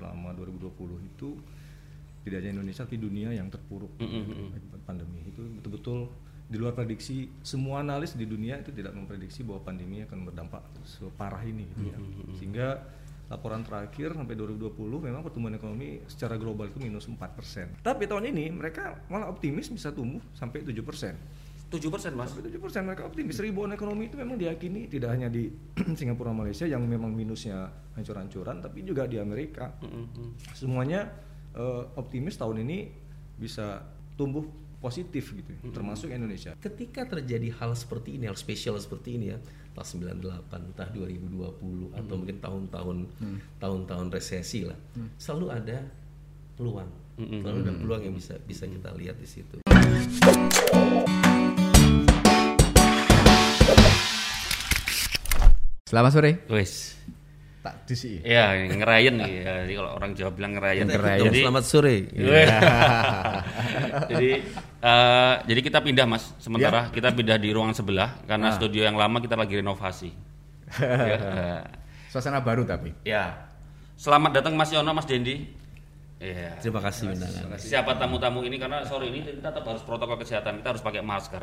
[0.00, 0.72] selama 2020
[1.12, 1.36] itu
[2.24, 4.56] tidak hanya Indonesia tapi dunia yang terpuruk Mm-mm.
[4.56, 6.08] akibat pandemi itu betul-betul
[6.50, 11.46] di luar prediksi semua analis di dunia itu tidak memprediksi bahwa pandemi akan berdampak separah
[11.46, 11.98] ini gitu ya.
[12.42, 12.68] Sehingga
[13.30, 17.86] laporan terakhir sampai 2020 memang pertumbuhan ekonomi secara global itu minus 4%.
[17.86, 20.74] Tapi tahun ini mereka malah optimis bisa tumbuh sampai 7%.
[21.70, 23.38] 7% mas Sampai 7% mereka optimis.
[23.38, 25.46] Rebound ekonomi itu memang diyakini tidak hanya di
[25.98, 29.70] Singapura Malaysia yang memang minusnya hancur-hancuran tapi juga di Amerika.
[29.78, 30.34] Mm-mm.
[30.50, 31.06] Semuanya
[31.54, 32.90] eh, optimis tahun ini
[33.38, 33.86] bisa
[34.18, 34.42] tumbuh
[34.80, 36.56] positif gitu, termasuk Indonesia.
[36.56, 39.38] Ketika terjadi hal seperti ini, hal spesial seperti ini ya,
[39.76, 42.98] tahun 98, entah 2020 atau mungkin tahun-tahun
[43.60, 44.76] tahun-tahun resesi lah,
[45.20, 45.84] selalu ada
[46.56, 46.88] peluang,
[47.20, 49.56] selalu ada peluang yang bisa bisa kita lihat di situ.
[55.90, 56.46] Selamat sore.
[56.46, 56.94] wes
[57.66, 58.22] Tak disi.
[58.22, 59.52] ya ngerayen nih ya.
[59.66, 61.96] Jadi kalau orang Jawa bilang ngerayen Kita jadi selamat sore.
[64.14, 64.30] jadi
[64.80, 66.30] eh, jadi kita pindah mas.
[66.38, 68.22] Sementara kita pindah di ruangan sebelah.
[68.22, 70.10] Karena studio yang lama kita lagi renovasi.
[70.70, 71.66] Ya,
[72.14, 72.94] Suasana baru tapi.
[73.02, 73.50] ya.
[73.98, 75.50] selamat datang Mas Yono Mas Dendi.
[76.22, 76.54] Ya.
[76.62, 77.58] Terima kasih undangan.
[77.58, 78.62] siapa tamu-tamu ini?
[78.62, 80.62] Karena sore ini kita tetap harus protokol kesehatan.
[80.62, 81.42] Kita harus pakai masker.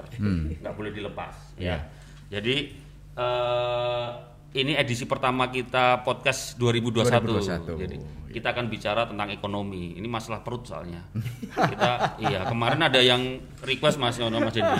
[0.64, 1.36] Nggak boleh dilepas.
[1.60, 1.84] Ya
[2.32, 2.72] jadi
[3.20, 4.08] eh,
[4.50, 7.04] ini edisi pertama kita podcast 2021.
[7.04, 7.78] 2021.
[7.78, 11.02] jadi kita akan bicara tentang ekonomi ini masalah perut soalnya
[11.50, 11.90] kita
[12.22, 13.22] iya kemarin ada yang
[13.60, 14.78] request Mas Yono Mas Dendi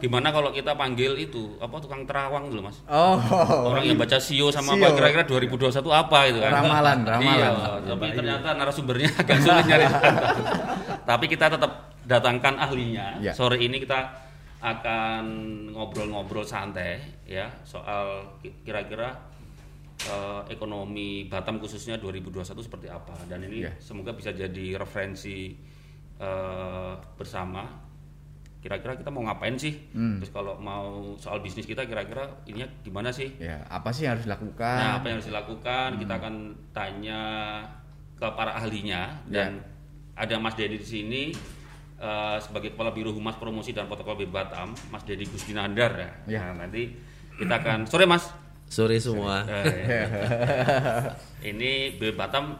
[0.00, 3.20] gimana kalau kita panggil itu apa tukang terawang dulu Mas Oh.
[3.68, 4.82] orang yang baca sio sama Sio.
[4.82, 7.30] apa kira-kira 2021 apa itu kan Ramalan, ramalan.
[7.30, 7.48] iya,
[7.84, 9.86] tapi ternyata narasumbernya agak sulit nyari
[11.10, 11.72] tapi kita tetap
[12.02, 13.32] datangkan ahlinya Ya.
[13.32, 14.25] sore ini kita
[14.66, 15.24] akan
[15.70, 19.14] ngobrol-ngobrol santai ya soal ki- kira-kira
[20.02, 23.72] eh, ekonomi Batam khususnya 2021 seperti apa dan ini Ya.
[23.78, 25.54] semoga bisa jadi referensi
[26.16, 27.86] eh, bersama
[28.58, 30.18] kira-kira kita mau ngapain sih Hmm.
[30.18, 34.26] terus kalau mau soal bisnis kita kira-kira ininya gimana sih Ya, apa sih yang harus
[34.26, 34.76] dilakukan?
[34.76, 35.88] Nah, apa yang harus dilakukan?
[35.96, 36.20] Kita Hmm.
[36.20, 36.34] akan
[36.72, 37.20] tanya
[38.12, 39.46] ke para ahlinya Ya.
[39.46, 39.62] dan
[40.14, 41.22] ada Mas Dedi di sini
[41.96, 46.10] eh, sebagai kepala biro humas promosi dan protokol B Batam, Mas Dedi Gusdinandar ya.
[46.28, 46.40] Ya.
[46.52, 46.92] Nah, nanti
[47.36, 48.28] kita akan sore Mas.
[48.66, 49.46] Sore semua.
[49.46, 50.04] Eh,
[51.50, 52.58] ini B Batam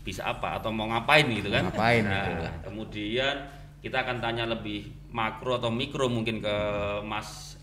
[0.00, 1.68] bisa apa atau mau ngapain gitu kan?
[1.68, 2.44] Ngapain, Nah, gitu.
[2.68, 3.34] kemudian
[3.80, 6.56] kita akan tanya lebih makro atau mikro mungkin ke
[7.04, 7.56] Mas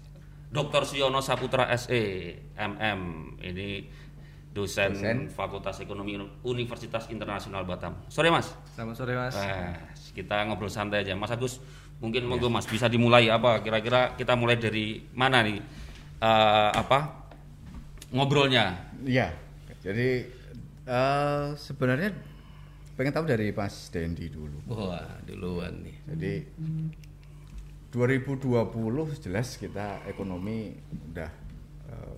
[0.47, 0.85] Dr.
[0.85, 2.99] Siono Saputra SE MM.
[3.41, 3.67] Ini
[4.49, 5.17] dosen, Dosen.
[5.29, 7.93] Fakultas Ekonomi Universitas Internasional Batam.
[8.09, 8.49] Sore Mas.
[8.73, 9.35] Selamat sore Mas.
[9.37, 9.77] Nah,
[10.17, 11.13] kita ngobrol santai aja.
[11.13, 11.61] Mas Agus,
[12.01, 13.61] mungkin monggo Mas bisa dimulai apa?
[13.61, 15.61] Kira-kira kita mulai dari mana nih?
[16.17, 17.29] Eh, apa?
[18.09, 18.97] Ngobrolnya.
[19.05, 19.29] Iya.
[19.85, 20.25] Jadi
[20.89, 22.09] eh, sebenarnya
[22.97, 24.57] pengen tahu dari Mas Dendi dulu.
[24.73, 25.97] Wah, duluan nih.
[26.09, 26.33] Jadi
[27.93, 30.73] 2020 jelas kita ekonomi
[31.13, 31.31] udah
[31.93, 32.15] eh,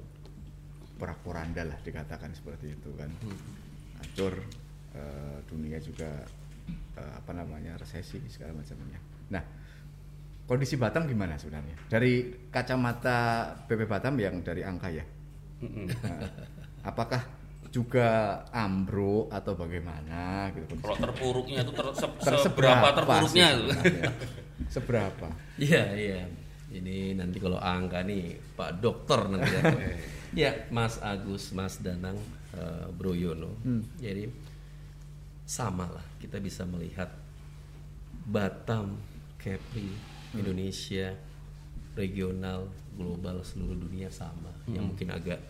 [0.95, 3.11] porak-poranda lah dikatakan seperti itu kan.
[3.99, 4.39] Hancur
[4.95, 6.09] eh, dunia juga
[6.99, 8.99] eh, apa namanya resesi segala macamnya.
[9.31, 9.43] Nah,
[10.43, 11.79] kondisi Batam gimana sebenarnya?
[11.87, 12.13] Dari
[12.51, 13.17] kacamata
[13.63, 15.05] BP Batam yang dari angka ya.
[15.63, 16.19] Nah,
[16.83, 17.23] apakah
[17.69, 18.07] juga
[18.49, 23.47] ambruk atau bagaimana gitu Kalau terpuruknya itu ter, se- Ter- seberapa terpuruknya
[24.67, 26.21] seberapa Iya, iya.
[26.69, 29.61] Ini nanti kalau angka nih Pak Dokter nanti ya.
[30.33, 32.17] ya, Mas Agus, Mas Danang,
[32.53, 33.57] eh, Bro Yono.
[33.97, 34.29] Jadi
[35.49, 37.09] sama lah kita bisa melihat
[38.29, 39.01] Batam,
[39.41, 39.89] Kepri,
[40.37, 41.17] Indonesia,
[41.97, 44.53] regional, global, seluruh dunia sama.
[44.69, 45.41] Yang mungkin agak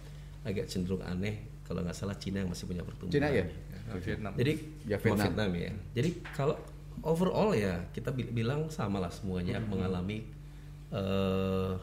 [0.48, 3.20] agak cenderung aneh kalau nggak salah Cina yang masih punya pertumbuhan.
[3.20, 3.44] Cina ya
[3.90, 4.32] Nah, Vietnam.
[4.38, 4.54] Jadi
[4.86, 5.50] Ya, sama Vietnam.
[5.52, 5.72] ya.
[5.92, 6.56] Jadi kalau
[7.02, 10.24] overall ya kita bi- bilang sama lah semuanya mengalami
[10.94, 11.74] eh,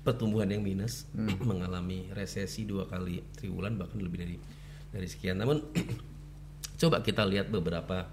[0.00, 1.04] pertumbuhan yang minus,
[1.50, 4.36] mengalami resesi dua kali triwulan bahkan lebih dari
[4.88, 5.36] dari sekian.
[5.36, 5.58] Namun
[6.76, 8.04] coba kita lihat beberapa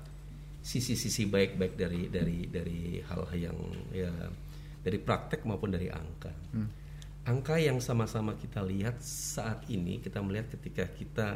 [0.64, 3.58] sisi-sisi baik-baik dari dari dari hal yang
[3.92, 4.12] ya
[4.84, 6.32] dari praktek maupun dari angka.
[7.24, 11.28] Angka yang sama-sama kita lihat saat ini kita melihat ketika kita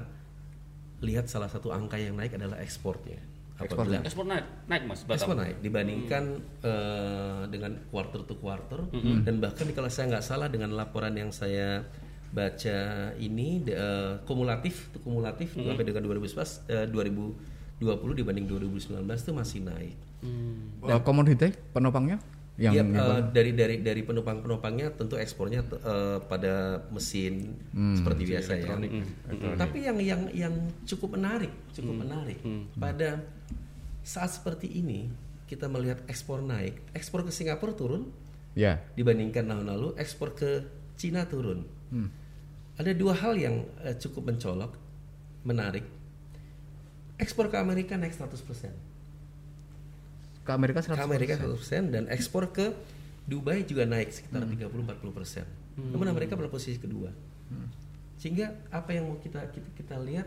[0.99, 3.19] lihat salah satu angka yang naik adalah ekspornya.
[3.57, 4.83] Apabila Ekspor naik, naik.
[4.85, 5.17] Mas Batam.
[5.17, 5.57] ekspor naik.
[5.65, 6.23] Dibandingkan
[6.61, 8.85] eh, dengan quarter to quarter
[9.25, 11.81] dan bahkan kalau saya nggak salah dengan laporan yang saya
[12.37, 12.77] baca
[13.17, 17.33] ini de- eh, kumulatif itu kumulatif sampai dengan 2019 eh, 2020
[18.13, 19.97] dibanding 2019 itu masih naik.
[20.87, 22.21] Eh, komoditi penopangnya?
[22.57, 26.53] Yang, Ya, eh, dari dari dari penumpang penumpangnya tentu ekspornya eh, pada
[26.89, 27.53] mesin
[27.95, 28.65] seperti biasa ya.
[29.55, 30.53] Tapi yang yang yang
[30.83, 32.37] cukup menarik, cukup menarik
[32.75, 33.21] pada
[34.01, 35.05] saat seperti ini
[35.45, 38.09] kita melihat ekspor naik, ekspor ke Singapura turun
[38.53, 38.81] ya.
[38.95, 41.61] dibandingkan tahun lalu, ekspor ke Cina turun.
[42.77, 44.77] Ada dua hal yang eh, cukup mencolok,
[45.43, 45.85] menarik.
[47.17, 48.69] Ekspor ke Amerika naik 100%.
[50.47, 51.03] ke Amerika ke 100%.
[51.03, 52.71] Amerika 100% dan ekspor ke
[53.27, 55.43] Dubai juga naik sekitar 30-40 persen.
[55.75, 57.11] Namun Amerika pada posisi kedua.
[58.17, 60.25] Sehingga apa yang mau kita, kita kita lihat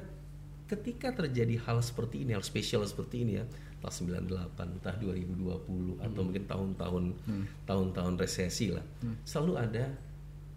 [0.69, 3.45] ketika terjadi hal seperti ini, hal spesial seperti ini ya,
[3.81, 7.05] tahun 98, entah 2020 atau mungkin tahun-tahun
[7.65, 8.85] tahun-tahun resesi lah,
[9.25, 9.85] selalu ada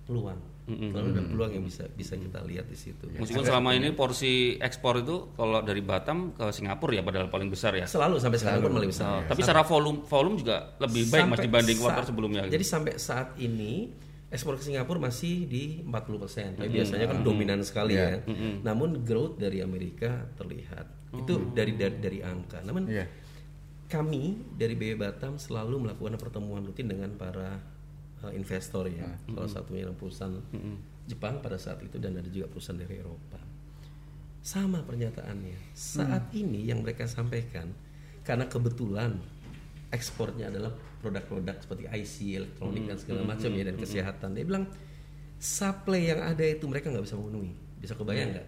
[0.03, 0.37] peluang.
[0.63, 3.03] Ada peluang yang bisa bisa kita lihat di situ.
[3.11, 7.75] Meskipun selama ini porsi ekspor itu kalau dari Batam ke Singapura ya padahal paling besar
[7.75, 7.83] ya.
[7.83, 9.07] Selalu sampai sekarang pun malah besar.
[9.09, 12.41] Oh, tapi secara volume volume juga lebih baik mas Sampai dibanding kuartal sebelumnya.
[12.47, 12.53] gitu.
[12.55, 13.91] Jadi sampai saat ini
[14.31, 16.57] ekspor ke Singapura masih di 40%.
[16.57, 18.23] Tapi biasanya kan dominan sekali ya.
[18.63, 20.87] Namun growth dari Amerika terlihat.
[21.13, 22.63] Itu dari, dari dari angka.
[22.63, 23.05] Namun Iya.
[23.85, 27.61] kami dari BB Batam selalu melakukan pertemuan rutin dengan para
[28.23, 29.07] uh, investor ya.
[29.27, 30.35] Salah satunya adalah perusahaan
[31.03, 33.39] Jepang pada saat itu dan ada juga perusahaan dari Eropa.
[34.43, 35.75] Sama pernyataannya.
[35.75, 37.71] Saat ini yang mereka sampaikan
[38.23, 39.19] karena kebetulan
[39.91, 40.71] ekspornya adalah
[41.03, 44.29] produk-produk seperti IC, elektronik dan segala macam ya dan kesehatan.
[44.35, 44.65] Dia bilang
[45.37, 47.51] supply yang ada itu mereka nggak bisa memenuhi.
[47.83, 48.47] Bisa kebayang nggak?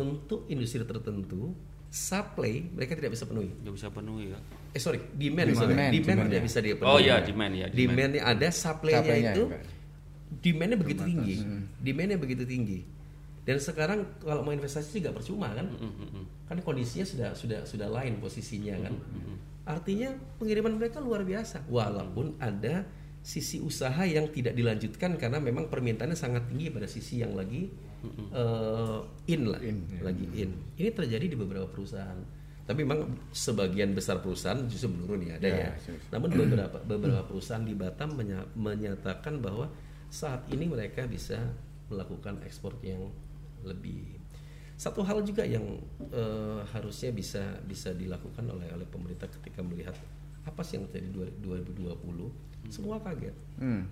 [0.00, 1.52] Untuk industri tertentu
[1.94, 3.54] supply mereka tidak bisa penuhi.
[3.62, 4.38] Nggak bisa penuhi ya.
[4.74, 5.74] Eh sorry, demand, Demand, sorry.
[5.78, 6.46] demand, demand, tidak ya.
[6.50, 6.90] bisa dia penuhi.
[6.90, 7.78] Oh iya, demand ya, demand.
[7.78, 9.62] Demandnya ada, supply-nya Supply-nya, itu Pak.
[10.42, 11.36] demandnya begitu tinggi,
[11.78, 12.80] demandnya begitu tinggi.
[13.44, 15.70] Dan sekarang kalau mau investasi juga percuma kan?
[16.50, 18.94] Kan kondisinya sudah sudah sudah lain posisinya kan.
[19.64, 20.10] Artinya
[20.42, 22.82] pengiriman mereka luar biasa, walaupun ada
[23.24, 27.72] sisi usaha yang tidak dilanjutkan karena memang permintaannya sangat tinggi pada sisi yang lagi
[28.36, 29.56] eh, in lah,
[30.02, 30.52] lagi in.
[30.76, 32.20] Ini terjadi di beberapa perusahaan.
[32.64, 35.68] Tapi memang sebagian besar perusahaan justru menurun ya ada ya.
[36.12, 39.72] Namun beberapa beberapa perusahaan di Batam menya- menyatakan bahwa
[40.08, 41.40] saat ini mereka bisa
[41.88, 43.08] melakukan ekspor yang
[43.60, 44.20] lebih.
[44.76, 45.64] Satu hal juga yang
[46.08, 49.96] eh, harusnya bisa bisa dilakukan oleh oleh pemerintah ketika melihat
[50.44, 51.08] apa sih yang terjadi
[51.40, 53.34] dua- 2020, semua kaget.
[53.56, 53.84] Hmm.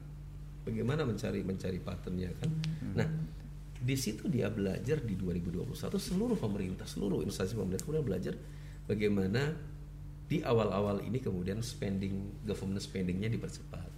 [0.63, 2.51] Bagaimana mencari mencari patternnya kan?
[2.95, 3.09] Nah,
[3.75, 8.35] di situ dia belajar di 2021 seluruh pemerintah, seluruh instansi pemerintah kemudian belajar
[8.87, 9.43] bagaimana
[10.23, 13.91] di awal-awal ini kemudian spending government spendingnya dipercepat.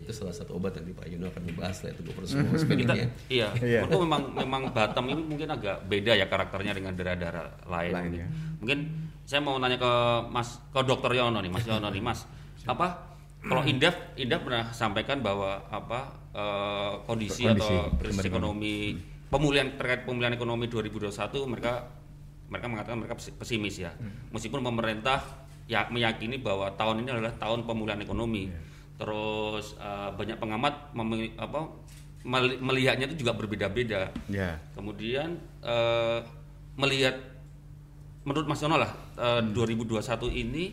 [0.00, 3.06] Itu salah satu obat nanti Pak Yuno akan membahas lah itu government semua Kita, spendingnya.
[3.26, 3.80] iya, Iya.
[3.82, 7.90] menurutku memang memang Batam ini mungkin agak beda ya karakternya dengan daerah-daerah lain.
[7.90, 8.20] Lain, mungkin.
[8.20, 8.28] ya.
[8.60, 8.78] Mungkin
[9.24, 9.92] saya mau nanya ke
[10.28, 12.28] Mas ke Dokter Yono nih, Mas Yono nih, Mas.
[12.62, 13.13] Apa
[13.44, 16.00] kalau Indef Indef pernah sampaikan bahwa apa
[16.32, 18.76] eh, kondisi, Kondisi, atau krisis ekonomi
[19.28, 21.10] pemulihan terkait pemulihan ekonomi 2021
[21.50, 21.90] mereka
[22.44, 23.90] mereka mengatakan mereka pesi- pesimis ya.
[24.30, 25.20] Meskipun pemerintah
[25.64, 28.52] ya meyakini bahwa tahun ini adalah tahun pemulihan ekonomi.
[28.94, 30.92] Terus eh, banyak pengamat
[31.36, 31.58] apa
[32.24, 34.12] meli- melihatnya itu juga berbeda-beda.
[34.30, 34.56] Ya.
[34.72, 36.18] Kemudian eh,
[36.76, 37.16] melihat
[38.24, 40.64] menurut Mas Yono lah eh, 2021 ini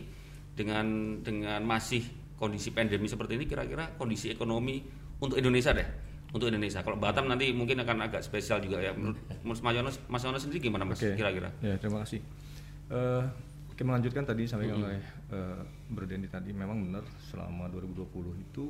[0.52, 0.86] dengan
[1.24, 2.04] dengan masih
[2.42, 4.82] kondisi pandemi seperti ini kira-kira kondisi ekonomi
[5.22, 5.86] untuk Indonesia deh
[6.32, 6.80] untuk Indonesia.
[6.82, 8.96] Kalau Batam nanti mungkin akan agak spesial juga ya.
[8.96, 11.12] Menurut Mas Yono, Mas Yono sendiri gimana Mas Oke.
[11.14, 11.52] kira-kira?
[11.60, 12.24] Ya, terima kasih.
[12.88, 13.24] Eh,
[13.72, 15.00] oke melanjutkan tadi sampai oleh
[15.32, 15.60] eh,
[15.92, 18.64] Bro Denny tadi memang benar selama 2020 itu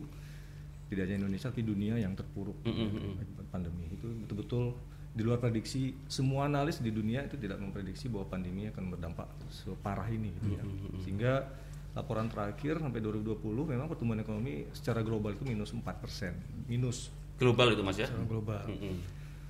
[0.90, 4.76] tidak hanya Indonesia tapi dunia yang terpuruk akibat pandemi itu betul-betul
[5.12, 10.08] di luar prediksi semua analis di dunia itu tidak memprediksi bahwa pandemi akan berdampak separah
[10.08, 10.64] ini gitu ya.
[11.04, 11.32] Sehingga
[11.92, 15.82] laporan terakhir sampai 2020 memang pertumbuhan ekonomi secara global itu minus 4%.
[16.68, 18.06] Minus Global itu Mas ya?
[18.06, 18.62] secara global.
[18.70, 18.96] Mm-mm.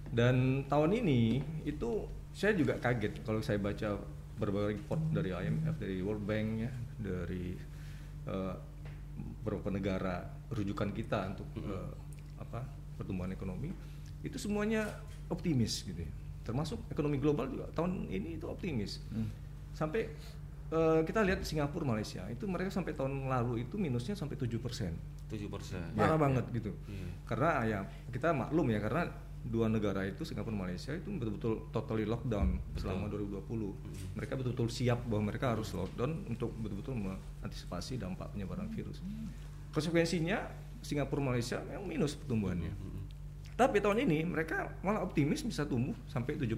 [0.08, 4.00] Dan tahun ini itu saya juga kaget kalau saya baca
[4.40, 7.52] berbagai report dari IMF, dari World Bank ya, dari
[8.26, 8.54] eh,
[9.44, 11.90] beberapa negara rujukan kita untuk eh,
[12.40, 12.64] apa
[12.96, 13.68] pertumbuhan ekonomi
[14.24, 14.88] itu semuanya
[15.28, 16.00] optimis gitu.
[16.00, 16.12] ya.
[16.42, 19.04] Termasuk ekonomi global juga tahun ini itu optimis.
[19.76, 20.10] Sampai
[20.72, 22.24] eh, kita lihat Singapura, Malaysia.
[22.32, 24.96] Itu mereka sampai tahun lalu itu minusnya sampai 7 persen.
[25.28, 25.84] 7 persen.
[25.96, 26.72] parah banget gitu.
[26.88, 27.08] Iya.
[27.24, 27.80] karena ya
[28.12, 29.08] kita maklum ya karena
[29.42, 35.34] dua negara itu Singapura Malaysia itu betul-betul totally lockdown selama 2020 mereka betul-betul siap bahwa
[35.34, 39.02] mereka harus lockdown untuk betul-betul mengantisipasi dampak penyebaran virus.
[39.74, 40.46] Konsekuensinya
[40.84, 42.70] Singapura Malaysia memang minus pertumbuhannya.
[43.58, 46.54] Tapi tahun ini mereka malah optimis bisa tumbuh sampai 7%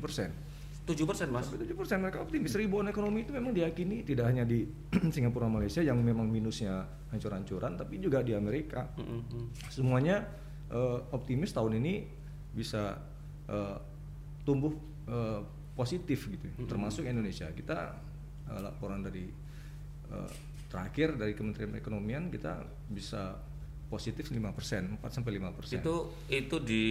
[0.84, 1.48] 7 persen mas.
[1.48, 2.52] Sampai 7% mereka optimis.
[2.52, 4.68] Rebound ekonomi itu memang diyakini tidak hanya di
[5.14, 8.92] Singapura Malaysia yang memang minusnya hancur-hancuran, tapi juga di Amerika.
[9.72, 10.28] Semuanya
[10.68, 12.04] eh, optimis tahun ini
[12.52, 13.00] bisa
[13.48, 13.78] eh,
[14.44, 14.76] tumbuh
[15.08, 15.40] eh,
[15.74, 16.68] positif gitu, ya.
[16.68, 17.48] termasuk Indonesia.
[17.48, 17.96] Kita
[18.52, 19.24] eh, laporan dari
[20.12, 20.30] eh,
[20.68, 22.60] terakhir dari Kementerian Perekonomian kita
[22.92, 23.38] bisa
[23.94, 25.78] positif 5%, 4 sampai 5%.
[25.78, 25.94] Itu
[26.26, 26.84] itu di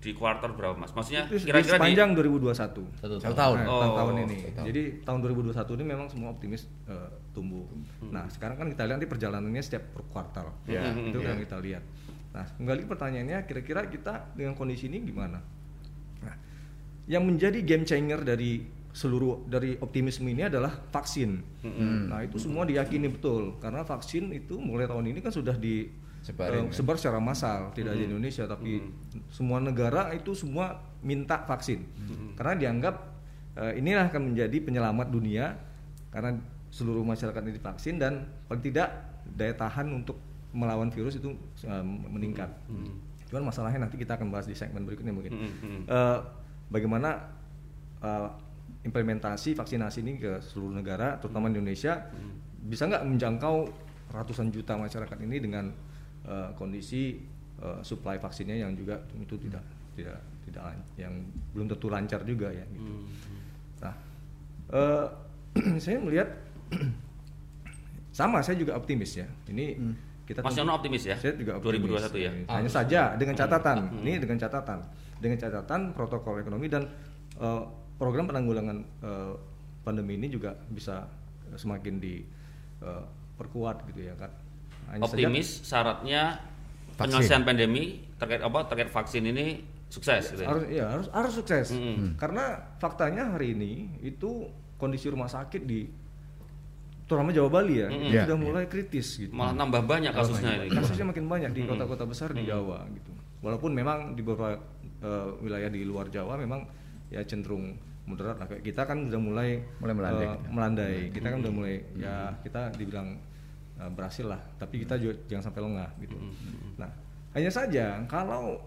[0.00, 0.96] di kuartal berapa mas?
[0.96, 2.56] Maksudnya di kira-kira di sepanjang 2021.
[2.56, 3.36] Satu Satu tahun.
[3.36, 3.56] tahun.
[3.60, 4.36] Nah, Oh, tahun, tahun ini.
[4.40, 4.66] satu tahun.
[4.72, 7.68] Jadi tahun 2021 ini memang semua optimis eh, tumbuh.
[8.08, 10.48] Nah, sekarang kan kita lihat nanti perjalanannya setiap per kuartal.
[10.64, 11.36] Ya, itu ya.
[11.36, 11.84] yang kita lihat.
[12.32, 15.44] Nah, kembali ke pertanyaannya, kira-kira kita dengan kondisi ini gimana?
[16.24, 16.34] Nah,
[17.04, 21.38] yang menjadi game changer dari seluruh dari optimisme ini adalah vaksin.
[22.08, 25.86] Nah, itu semua diyakini betul karena vaksin itu mulai tahun ini kan sudah di
[26.22, 28.82] Sebarin, eh, sebar secara massal, tidak di Indonesia tapi
[29.30, 31.86] semua negara itu semua minta vaksin.
[32.34, 32.94] Karena dianggap
[33.56, 35.56] eh, inilah akan menjadi penyelamat dunia
[36.12, 36.36] karena
[36.68, 38.92] seluruh masyarakat ini divaksin dan paling tidak
[39.36, 40.20] daya tahan untuk
[40.52, 41.32] melawan virus itu
[41.64, 42.48] eh, meningkat.
[43.28, 45.32] Cuman masalahnya nanti kita akan bahas di segmen berikutnya mungkin.
[45.84, 46.18] Eh,
[46.68, 47.28] bagaimana
[48.00, 48.28] eh,
[48.84, 52.08] implementasi vaksinasi ini ke seluruh negara, terutama di Indonesia,
[52.62, 53.56] bisa nggak menjangkau
[54.14, 55.68] ratusan juta masyarakat ini dengan
[56.28, 57.16] eh, kondisi
[57.58, 59.64] eh, supply vaksinnya yang juga itu tidak
[59.96, 61.12] tidak tidak lan- yang
[61.50, 62.64] belum tentu lancar juga ya.
[62.64, 62.92] Gitu.
[63.80, 63.94] Nah,
[64.70, 65.06] eh,
[65.82, 66.28] saya melihat
[68.12, 69.26] sama, saya juga optimis ya.
[69.48, 69.66] Ini
[70.24, 71.16] kita Mas tunggu- Yono optimis ya?
[71.16, 71.88] Saya juga optimis.
[71.88, 72.30] 2021 ya?
[72.50, 74.78] Hanya saja dengan catatan, ini dengan catatan,
[75.18, 76.84] dengan catatan protokol ekonomi dan
[77.36, 77.62] eh,
[77.96, 79.32] program penanggulangan eh,
[79.80, 81.08] pandemi ini juga bisa
[81.48, 84.28] semakin diperkuat gitu ya kan.
[84.88, 86.22] Hanya saja- Optimis syaratnya
[86.88, 86.98] Vaksin.
[86.98, 90.48] penyelesaian pandemi terkait apa terkait vaksin ini sukses gitu ya.
[90.48, 91.66] harus ya harus harus sukses.
[92.14, 92.44] Karena
[92.76, 95.88] faktanya hari ini itu kondisi rumah sakit di
[97.04, 99.32] terutama Jawa Bali ya itu Ya, sudah mulai kritis gitu.
[99.32, 100.74] Malah nambah banyak kasusnya ini.
[100.74, 103.12] kasusnya makin banyak di kota-kota besar di Jawa gitu.
[103.40, 104.60] Walaupun memang di beberapa
[104.98, 106.68] eh, wilayah di luar Jawa memang
[107.08, 107.72] ya cenderung
[108.04, 108.46] moderat lah.
[108.46, 110.48] Kayak kita kan udah mulai Mulai melandai kita.
[110.50, 110.96] melandai.
[111.10, 113.08] Kita kan udah mulai ya kita dibilang
[113.78, 116.16] eh, berhasil lah tapi kita juga jangan sampai lengah gitu
[116.76, 116.90] nah
[117.32, 118.58] hanya saja kalau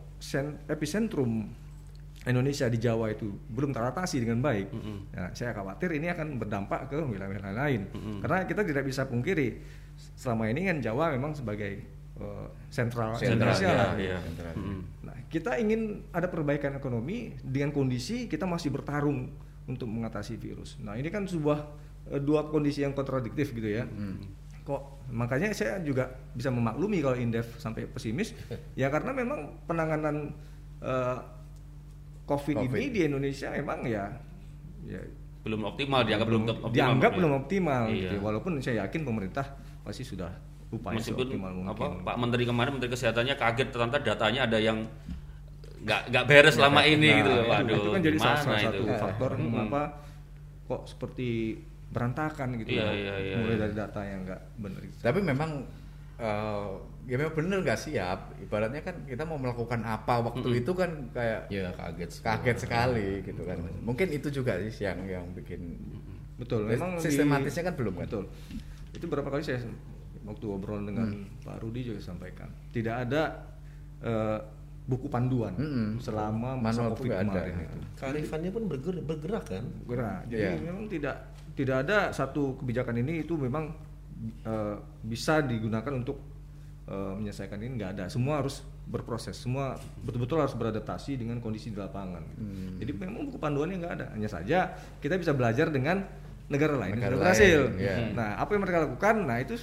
[0.70, 1.50] epicentrum
[2.22, 4.70] Indonesia di Jawa itu belum teratasi dengan baik,
[5.10, 7.90] ya, saya khawatir ini akan berdampak ke wilayah-wilayah lain.
[8.22, 9.58] Karena kita tidak bisa pungkiri
[10.14, 11.82] selama ini kan Jawa memang sebagai
[12.22, 13.92] eh, sentral, Sentral, Indonesia ya, lah.
[13.98, 14.18] iya.
[14.22, 14.54] Sentral.
[15.02, 19.34] Nah, kita ingin ada perbaikan ekonomi dengan kondisi kita masih bertarung
[19.66, 20.78] untuk mengatasi virus.
[20.78, 21.60] Nah, ini kan sebuah
[22.14, 23.90] eh, dua kondisi yang kontradiktif gitu ya.
[24.62, 28.32] Kok makanya saya juga bisa memaklumi kalau Indef sampai pesimis
[28.80, 30.32] ya karena memang penanganan
[30.80, 31.18] eh,
[32.24, 32.78] COVID, COVID.
[32.78, 34.06] ini di Indonesia memang ya
[34.84, 35.02] ya
[35.42, 36.72] Belum optimal dianggap belum belum optimal.
[36.72, 37.18] dianggap ya.
[37.18, 37.98] belum optimal Iya.
[37.98, 38.16] gitu.
[38.20, 39.46] Walaupun saya yakin pemerintah
[39.82, 40.30] pasti sudah
[40.70, 41.74] upaya Meskipun seoptimal mungkin.
[41.74, 44.86] apa Pak Menteri kemarin Menteri Kesehatannya kaget ternyata datanya ada yang
[45.82, 47.42] nggak nggak beres selama ini Nah, gitu loh.
[47.42, 48.66] itu- Waduh, itu kan jadi salah, salah itu?
[48.70, 49.82] satu faktor mengapa
[50.64, 51.30] kok seperti
[51.92, 52.92] berantakan gitu Iya, ya.
[52.92, 53.62] iya, iya, mulai iya.
[53.62, 55.00] dari data yang nggak benar gitu.
[55.02, 55.50] Tapi memang
[56.18, 56.70] eh,
[57.04, 58.20] ya memang bener nggak siap.
[58.40, 62.12] Ibaratnya kan kita mau melakukan apa waktu itu kan kayak Ya kaget.
[62.20, 63.60] kaget sekali gitu kan.
[63.82, 65.78] Mungkin itu juga sih yang yang bikin
[66.38, 68.02] betul memang di- sistematisnya kan belum kan?
[68.04, 68.24] betul
[68.92, 69.62] itu berapa kali saya
[70.22, 71.06] waktu obrolan dengan
[71.40, 73.46] Pak Rudi juga sampaikan tidak ada
[74.02, 74.42] eh,
[74.82, 76.02] buku panduan Mm-mm.
[76.02, 77.42] selama masa Manual COVID nggak ada.
[77.46, 79.64] kemarin itu Kearifannya pun bergerak, bergerak kan.
[79.86, 80.22] gerak.
[80.26, 80.58] Jadi Iya.
[80.60, 81.16] memang tidak
[81.54, 83.72] tidak ada satu kebijakan ini itu memang
[84.44, 86.18] eh, bisa digunakan untuk
[86.86, 88.06] eh, menyelesaikan ini nggak ada.
[88.08, 89.38] Semua harus berproses.
[89.38, 92.24] Semua betul-betul harus beradaptasi dengan kondisi di lapangan.
[92.36, 92.76] Hmm.
[92.78, 94.06] Jadi memang buku panduannya nggak ada.
[94.12, 94.60] Hanya saja
[95.00, 96.04] kita bisa belajar dengan
[96.52, 97.60] negara lain yang Negara sudah berhasil.
[97.72, 97.96] lain, iya.
[98.12, 99.16] Nah, apa yang mereka lakukan?
[99.24, 99.56] Nah itu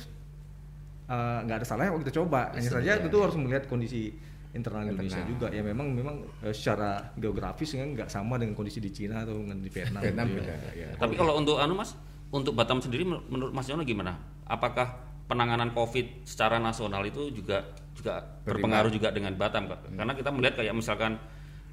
[1.09, 2.41] eh, nggak ada salahnya kalau kita coba.
[2.53, 3.03] Hanya saja Iya.
[3.05, 4.17] tentu harus melihat kondisi
[4.59, 5.31] internal Indonesia Internal.
[5.31, 9.39] juga ya memang memang eh, secara geografis kan nggak sama dengan kondisi di Cina atau
[9.39, 10.45] dengan di Vietnam, Vietnam gitu ya.
[10.51, 10.89] beda ya.
[10.99, 11.95] Tapi kalau untuk anu Mas,
[12.29, 14.19] untuk Batam sendiri men- menurut Mas Yono gimana?
[14.45, 17.63] Apakah penanganan Covid secara nasional itu juga
[17.93, 19.89] juga berpengaruh juga dengan Batam Kak?
[19.89, 21.17] Karena kita melihat kayak misalkan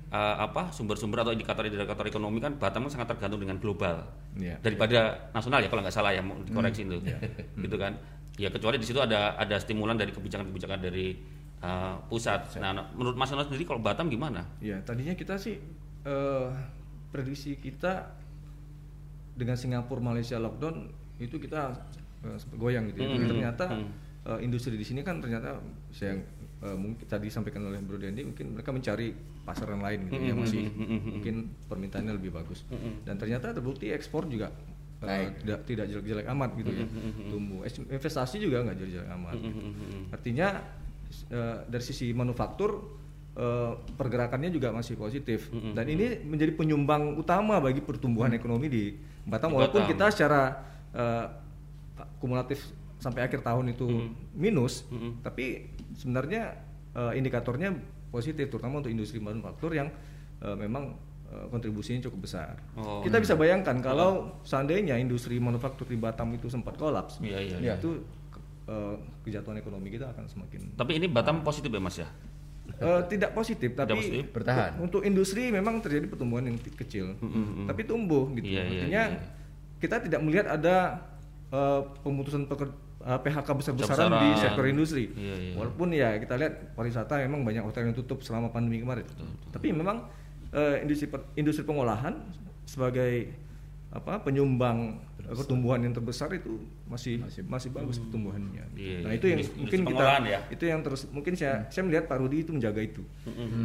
[0.08, 4.60] eh, apa sumber-sumber atau indikator-indikator ekonomi kan Batam kan sangat tergantung dengan global Iya.
[4.60, 5.00] daripada
[5.32, 7.00] nasional ya kalau nggak salah ya mau dikoreksi itu
[7.58, 7.96] gitu kan
[8.36, 11.16] ya kecuali di situ ada ada stimulan dari kebijakan-kebijakan dari
[11.66, 12.46] eh, pusat.
[12.56, 14.46] Nah, menurut Mas Yono sendiri kalau Batam gimana?
[14.60, 15.58] Ya, tadinya kita sih
[16.04, 16.48] eh,
[17.10, 18.14] prediksi kita
[19.34, 21.74] dengan Singapura Malaysia lockdown itu kita
[22.38, 23.02] sempat goyang gitu.
[23.02, 23.08] ya.
[23.08, 23.90] Tapi Hmm, ternyata hmm.
[24.26, 25.58] eh, industri di sini kan ternyata
[25.90, 26.18] saya
[26.62, 30.66] eh, mungkin tadi sampaikan oleh Bro Dendi mungkin mereka mencari pasaran lain gitu yang masih
[31.06, 31.36] mungkin
[31.70, 32.66] permintaannya lebih bagus
[33.04, 34.50] dan ternyata terbukti ekspor juga
[35.06, 36.86] eh, tidak tidak jelek-jelek amat gitu ya
[37.30, 39.60] tumbuh Es- investasi juga nggak jelek-jelek amat gitu.
[40.10, 40.48] artinya
[41.30, 42.82] eh, dari sisi manufaktur
[43.36, 48.84] eh, pergerakannya juga masih positif dan ini menjadi penyumbang utama bagi pertumbuhan ekonomi di
[49.24, 49.92] Batam Di walaupun Batam.
[49.96, 50.42] kita secara
[50.92, 51.26] eh,
[52.20, 52.60] kumulatif
[53.00, 53.86] sampai akhir tahun itu
[54.34, 54.88] minus
[55.22, 56.56] tapi sebenarnya
[56.96, 57.76] eh, indikatornya
[58.10, 59.92] positif terutama untuk industri manufaktur yang
[60.42, 60.96] eh, memang
[61.52, 62.56] kontribusinya cukup besar.
[62.80, 63.02] Oh.
[63.04, 67.58] Kita bisa bayangkan kalau seandainya industri manufaktur di Batam itu sempat kolaps, Iya, iya.
[67.60, 67.74] Iya.
[67.76, 68.06] itu
[68.66, 72.10] eh, kejatuhan ekonomi kita akan semakin Tapi ini Batam positif ya Mas ya?
[72.76, 74.26] Eh, tidak positif tapi positif.
[74.32, 74.82] Bertahan.
[74.82, 77.14] untuk industri memang terjadi pertumbuhan yang kecil
[77.64, 79.20] tapi tumbuh gitu Iya, iya, artinya iya.
[79.78, 81.00] kita tidak melihat ada
[81.50, 85.54] eh, pemutusan peker- PHK besar-besaran di sektor industri Iya, iya.
[85.54, 89.06] walaupun ya kita lihat pariwisata memang banyak hotel yang tutup selama pandemi kemarin
[89.54, 90.10] tapi memang
[90.50, 91.06] eh, industri
[91.36, 92.18] industri pengolahan
[92.66, 93.30] sebagai
[93.96, 98.68] apa penyumbang pertumbuhan yang terbesar itu masih masih, bagus pertumbuhannya.
[98.76, 99.18] Iya, nah iya.
[99.18, 100.40] itu yang Industri- mungkin industri kita pengolahan ya?
[100.52, 103.02] itu yang terus mungkin saya saya melihat Pak Rudi itu menjaga itu.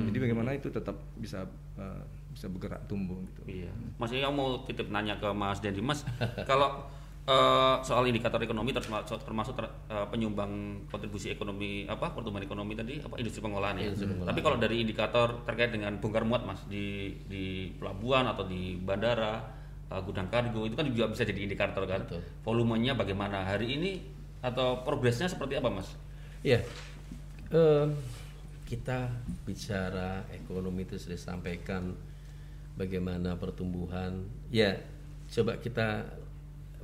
[0.09, 1.45] Jadi bagaimana itu tetap bisa
[1.77, 3.43] eh, bisa bergerak tumbuh gitu.
[3.45, 3.73] Iya.
[3.99, 6.07] Mas Iya mau titip nanya ke Mas Dendi Mas,
[6.51, 6.87] kalau
[7.29, 13.03] eh, soal indikator ekonomi termasuk, termasuk ter- eh, penyumbang kontribusi ekonomi apa pertumbuhan ekonomi tadi
[13.03, 13.93] apa industri pengolahan ya.
[14.25, 19.60] Tapi kalau dari indikator terkait dengan bongkar muat Mas di di pelabuhan atau di bandara
[19.91, 22.07] eh, gudang kargo itu kan juga bisa jadi indikator kan.
[22.07, 22.23] Betul.
[22.43, 23.93] Volumenya bagaimana hari ini
[24.41, 25.91] atau progresnya seperti apa Mas?
[26.41, 26.63] Ya,
[27.51, 27.87] eh,
[28.65, 29.11] kita
[29.45, 31.93] bicara ekonomi itu sudah sampaikan
[32.75, 34.25] bagaimana pertumbuhan.
[34.49, 34.79] Ya,
[35.29, 36.07] coba kita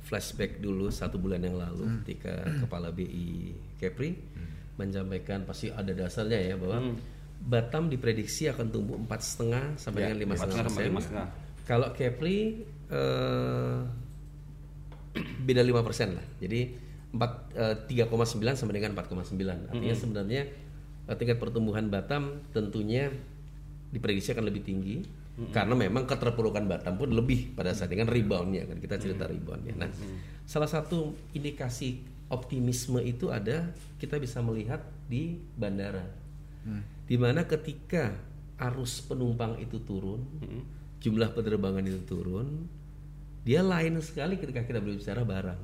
[0.03, 4.15] flashback dulu satu bulan yang lalu ketika Kepala BI Kepri
[4.77, 6.95] menyampaikan pasti ada dasarnya ya bahwa
[7.37, 10.85] Batam diprediksi akan tumbuh empat setengah sampai Ya, dengan lima setengah persen.
[10.89, 11.27] lima setengah.
[11.67, 12.37] Kalau Kepri
[12.91, 13.79] eh,
[15.47, 16.25] beda lima persen lah.
[16.39, 16.73] Jadi
[17.13, 19.71] empat eh, 3,9 sama dengan 4,9.
[19.71, 20.41] Artinya sebenarnya
[21.07, 23.09] eh, tingkat pertumbuhan Batam tentunya
[23.87, 24.99] diprediksi akan lebih tinggi
[25.53, 28.81] karena memang keterpurukan Batam pun lebih pada saat dengan reboundnya kan.
[28.81, 29.77] Kita cerita reboundnya.
[29.77, 29.89] Nah,
[30.49, 33.69] salah satu indikasi optimisme itu ada
[34.01, 36.03] kita bisa melihat di bandara,
[37.07, 38.17] di mana ketika
[38.57, 40.25] arus penumpang itu turun,
[40.99, 42.65] jumlah penerbangan itu turun,
[43.47, 45.59] dia lain sekali ketika kita berbicara barang.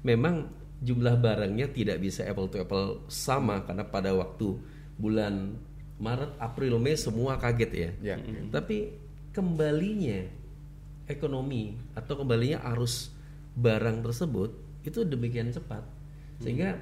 [0.00, 0.48] Memang
[0.80, 4.56] jumlah barangnya tidak bisa apple to apple sama karena pada waktu
[4.96, 5.60] bulan
[6.00, 7.90] Maret, April, Mei semua kaget ya.
[8.00, 8.16] Ya.
[8.48, 8.96] Tapi
[9.36, 10.24] kembalinya
[11.04, 13.12] ekonomi atau kembalinya arus
[13.58, 14.54] barang tersebut
[14.86, 15.82] itu demikian cepat
[16.38, 16.78] sehingga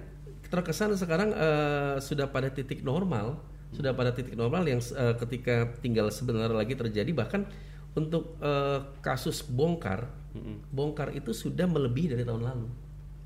[0.46, 3.40] terkesan sekarang eh, sudah pada titik normal,
[3.72, 7.48] sudah pada titik normal yang eh, ketika tinggal sebentar lagi terjadi bahkan
[7.96, 10.06] untuk eh, kasus bongkar,
[10.68, 12.68] bongkar itu sudah melebihi dari tahun lalu.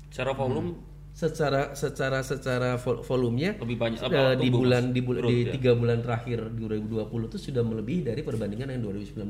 [0.07, 0.71] Secara volume?
[1.11, 5.27] Secara secara secara vol- volumenya Lebih banyak, eh, apa, di tumbuh, bulan di, bul- Growth,
[5.27, 5.51] di ya?
[5.51, 9.27] tiga bulan terakhir 2020 itu sudah melebihi dari perbandingan yang 2019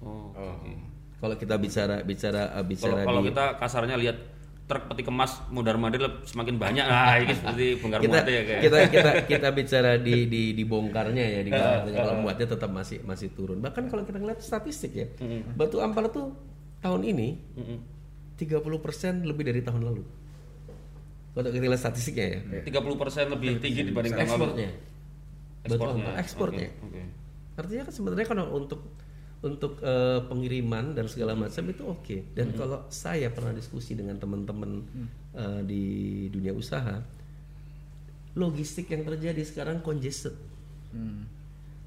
[0.00, 0.56] Oh, oke, Oh.
[1.20, 4.16] kalau kita bicara bicara eh, Kalau bicara kalau di kita kasarnya lihat
[4.68, 8.60] truk peti kemas mudar mandir semakin banyak, nah ini seperti bongkar kita, ya kayak.
[8.60, 11.50] kita kita kita bicara di di dibongkarnya ya di
[11.98, 13.64] kalau muatnya tetap masih masih turun.
[13.64, 15.08] Bahkan kalau kita ngeliat statistik ya
[15.56, 16.36] batu ampar tuh
[16.84, 17.28] tahun ini
[18.36, 20.04] 30% lebih dari tahun lalu.
[21.34, 22.40] Kalau kita lihat statistiknya ya.
[22.66, 24.36] 30% lebih tinggi dibanding tahun lalu.
[24.52, 24.68] ekspornya
[25.58, 25.96] batu Ekspornya.
[25.96, 26.14] ampar.
[26.22, 27.02] Ekspornya Oke, oke.
[27.58, 28.80] Artinya kan sebenarnya kalau untuk
[29.38, 32.16] untuk eh, pengiriman dan segala macam itu oke.
[32.34, 34.82] Dan kalau saya pernah diskusi dengan teman-teman
[35.34, 35.84] eh, di
[36.30, 36.98] dunia usaha,
[38.34, 40.34] logistik yang terjadi sekarang congested.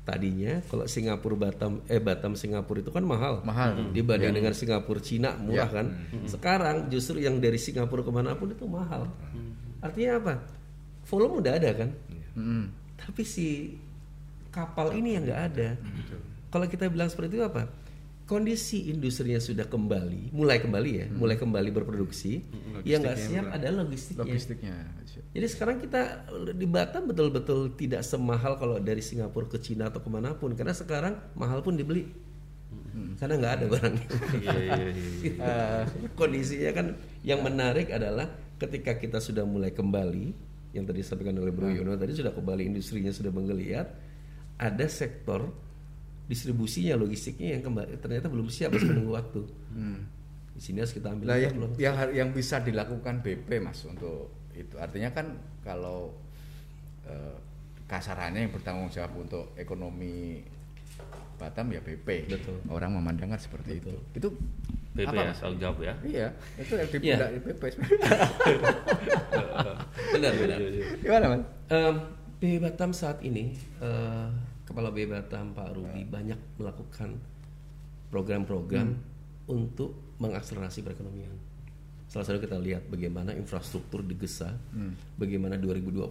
[0.02, 3.46] Tadinya kalau Singapura Batam eh Batam Singapura itu kan mahal.
[3.46, 3.94] Mahal.
[3.94, 5.94] Dibanding dengan Singapura Cina murah kan.
[6.26, 9.06] Sekarang justru yang dari Singapura ke mana pun itu mahal.
[9.78, 10.34] Artinya apa?
[11.06, 11.90] Volume udah ada kan.
[12.34, 12.66] Mm.
[12.98, 13.78] Tapi si
[14.50, 15.70] kapal ini yang nggak ada.
[16.52, 17.72] Kalau kita bilang seperti itu apa?
[18.28, 22.44] Kondisi industrinya sudah kembali, mulai kembali ya, mulai kembali berproduksi.
[22.88, 24.24] Yang nggak siap adalah logistiknya.
[24.24, 24.76] Logistiknya.
[25.36, 30.08] Jadi sekarang kita di Batam betul-betul tidak semahal kalau dari Singapura ke Cina atau ke
[30.08, 32.08] mana pun, karena sekarang mahal pun dibeli.
[33.20, 34.08] Karena nggak ada barangnya.
[34.42, 35.60] Iya, iya, iya.
[36.20, 36.88] Kondisinya kan
[37.24, 42.16] yang menarik adalah ketika kita sudah mulai kembali yang tadi disampaikan oleh Bro Yono tadi
[42.16, 43.92] sudah kembali industrinya sudah menggeliat
[44.56, 45.52] ada sektor
[46.32, 49.42] distribusinya logistiknya yang kembali ternyata belum siap masih menunggu waktu
[50.52, 54.32] di sini harus kita ambil juga yang, belum yang yang bisa dilakukan BP Mas untuk
[54.56, 55.28] itu artinya kan
[55.60, 56.16] kalau
[57.04, 57.36] eh,
[57.88, 60.40] kasarannya yang bertanggung jawab untuk ekonomi
[61.36, 62.30] Batam ya BP.
[62.30, 62.62] Betul.
[62.70, 63.90] Orang memandangkan seperti itu.
[64.14, 64.30] Itu
[64.94, 65.94] BP apa, ya tanggung jawab ya.
[66.06, 66.28] Iya,
[66.62, 67.16] itu yang di Iya.
[67.18, 67.64] pundak BP.
[70.14, 70.58] benar benar
[71.02, 71.42] Gimana, Mas?
[71.74, 71.96] Em,
[72.38, 74.28] B Batam saat ini eh,
[74.72, 77.20] kepala B Batam Pak Rudi banyak melakukan
[78.08, 78.96] program-program
[79.52, 81.36] untuk mengakselerasi perekonomian.
[82.08, 84.56] Salah satu kita lihat bagaimana infrastruktur digesa,
[85.20, 86.08] bagaimana 2021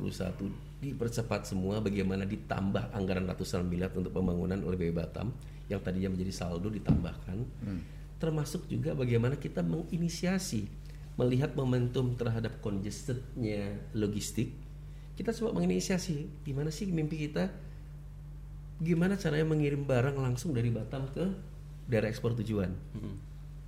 [0.80, 5.32] dipercepat semua, bagaimana ditambah anggaran ratusan miliar untuk pembangunan oleh B Batam
[5.68, 7.36] yang tadinya menjadi saldo ditambahkan,
[8.16, 10.68] termasuk juga bagaimana kita menginisiasi
[11.20, 14.56] melihat momentum terhadap congestednya logistik.
[15.20, 17.52] Kita coba menginisiasi gimana sih mimpi kita
[18.80, 21.24] gimana caranya mengirim barang langsung dari Batam ke
[21.86, 22.72] daerah ekspor tujuan?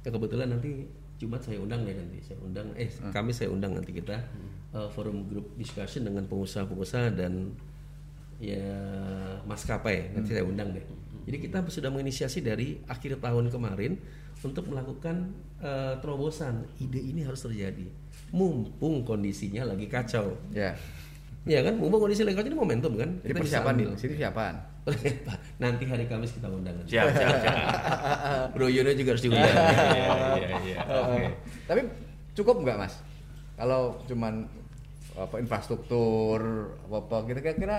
[0.03, 0.89] Ya kebetulan nanti
[1.23, 4.19] Jumat saya undang ya nanti saya undang eh kami saya undang nanti kita
[4.75, 7.55] uh, forum group discussion dengan pengusaha-pengusaha dan
[8.43, 8.75] ya
[9.47, 10.11] maskapai.
[10.17, 10.83] Nanti saya undang deh.
[11.23, 13.95] Jadi kita sudah menginisiasi dari akhir tahun kemarin
[14.43, 15.31] untuk melakukan
[15.63, 16.67] uh, terobosan.
[16.83, 17.87] Ide ini harus terjadi.
[18.35, 20.35] Mumpung kondisinya lagi kacau.
[20.51, 20.75] Ya.
[21.47, 23.23] Ya kan, mumpung kondisi lagi kacau ini momentum kan.
[23.23, 24.72] Jadi Kita persiapan di sini persiapan.
[25.63, 26.75] Nanti hari Kamis kita undang.
[26.91, 27.57] Siap, siap, siap.
[28.59, 29.47] Bro Yono juga harus diundang.
[29.47, 30.79] Iya, iya, iya.
[31.07, 31.23] Oke.
[31.71, 31.81] Tapi
[32.35, 32.95] cukup nggak mas?
[33.55, 34.51] Kalau cuman
[35.13, 36.41] apa infrastruktur
[36.89, 37.79] apa apa kira-kira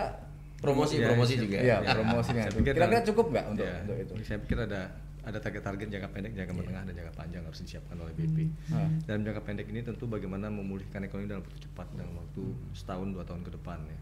[0.64, 1.44] Promosi, Ya, promosi siap.
[1.44, 1.58] juga.
[1.60, 4.14] Iya, Ya, promosinya Kira-kira cukup nggak untuk Ya, untuk itu?
[4.24, 8.12] Saya pikir ada ada target-target jangka pendek, jangka menengah, dan jangka panjang harus disiapkan oleh
[8.16, 8.48] BP.
[8.72, 9.00] Hmm.
[9.04, 12.44] Dalam jangka pendek ini tentu bagaimana memulihkan ekonomi dalam waktu cepat dalam waktu
[12.76, 14.00] setahun dua tahun ke depan ya.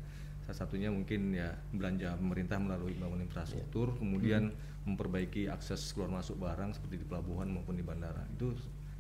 [0.51, 4.51] Salah satunya mungkin ya belanja pemerintah melalui bangun infrastruktur, kemudian
[4.83, 8.19] memperbaiki akses keluar masuk barang seperti di pelabuhan maupun di bandara.
[8.35, 8.51] Itu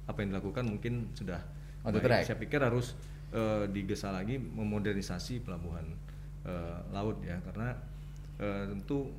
[0.07, 1.43] apa yang dilakukan mungkin sudah
[1.83, 2.07] On baik.
[2.07, 2.23] track.
[2.23, 2.95] Saya pikir harus
[3.35, 5.83] eh, digesa lagi memodernisasi pelabuhan
[6.47, 7.75] eh, laut ya karena
[8.39, 9.11] eh, tentu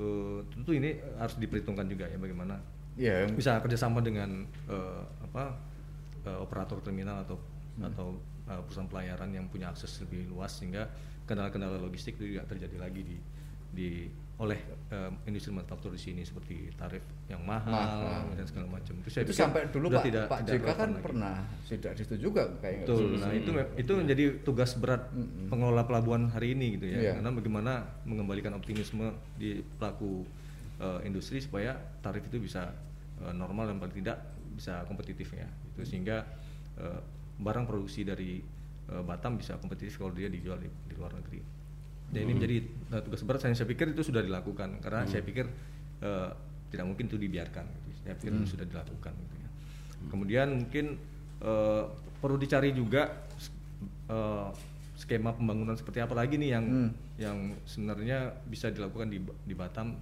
[0.00, 2.56] eh, tentu ini harus diperhitungkan juga ya bagaimana
[2.96, 5.60] yang- bisa kerjasama dengan eh, apa
[6.24, 7.36] eh, operator terminal atau
[7.82, 8.16] atau
[8.48, 10.88] eh, perusahaan pelayaran yang punya akses lebih luas sehingga
[11.24, 13.16] kendala-kendala logistik itu tidak terjadi lagi di
[13.70, 13.88] di
[14.40, 14.56] oleh
[14.88, 18.32] eh, industri manufaktur di sini seperti tarif yang mahal, Mahal.
[18.32, 18.96] dan segala macam.
[18.98, 21.02] Itu, saya itu sampai dulu Pak tidak- Pak tidak JK kan lagi.
[21.04, 21.34] pernah
[21.68, 23.20] tidak di situ juga kayak Betul.
[23.20, 25.12] Nah, itu itu menjadi tugas berat
[25.46, 26.98] pengelola pelabuhan hari ini gitu ya.
[26.98, 27.12] Iya.
[27.20, 30.24] Karena bagaimana mengembalikan optimisme di pelaku
[30.80, 32.72] eh, industri supaya tarif itu bisa
[33.20, 34.24] eh, normal dan paling tidak
[34.56, 35.44] bisa kompetitif ya.
[35.68, 36.24] Itu sehingga
[36.80, 37.00] eh,
[37.36, 38.40] barang produksi dari
[38.90, 41.40] eh, Batam bisa kompetitif kalau dia dijual di, di luar negeri.
[42.10, 45.46] Dan ini menjadi eh, tugas berat saya, saya pikir itu sudah dilakukan karena saya pikir
[46.02, 46.30] eh,
[46.70, 47.64] tidak mungkin itu dibiarkan.
[47.66, 47.88] Gitu.
[48.02, 49.12] Saya pikir itu sudah dilakukan.
[49.14, 49.48] Gitu ya.
[50.10, 50.98] Kemudian mungkin
[51.40, 51.84] eh,
[52.18, 53.26] perlu dicari juga
[54.10, 54.48] eh,
[55.00, 59.96] skema pembangunan seperti apa lagi nih yang yang sebenarnya bisa dilakukan di di Batam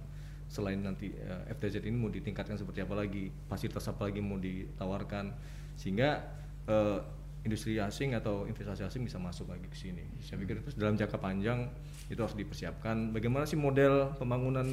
[0.49, 5.31] selain nanti eh, FTZ ini mau ditingkatkan seperti apa lagi, fasilitas apa lagi mau ditawarkan
[5.77, 6.25] sehingga
[6.65, 6.99] eh,
[7.39, 10.03] industri asing atau investasi asing bisa masuk lagi ke sini.
[10.19, 11.71] Saya pikir itu dalam jangka panjang
[12.07, 13.11] itu harus dipersiapkan.
[13.11, 14.67] Bagaimana sih model pembangunan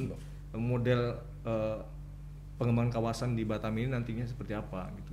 [0.52, 1.78] model eh,
[2.56, 5.12] pengembangan kawasan di Batam ini nantinya seperti apa gitu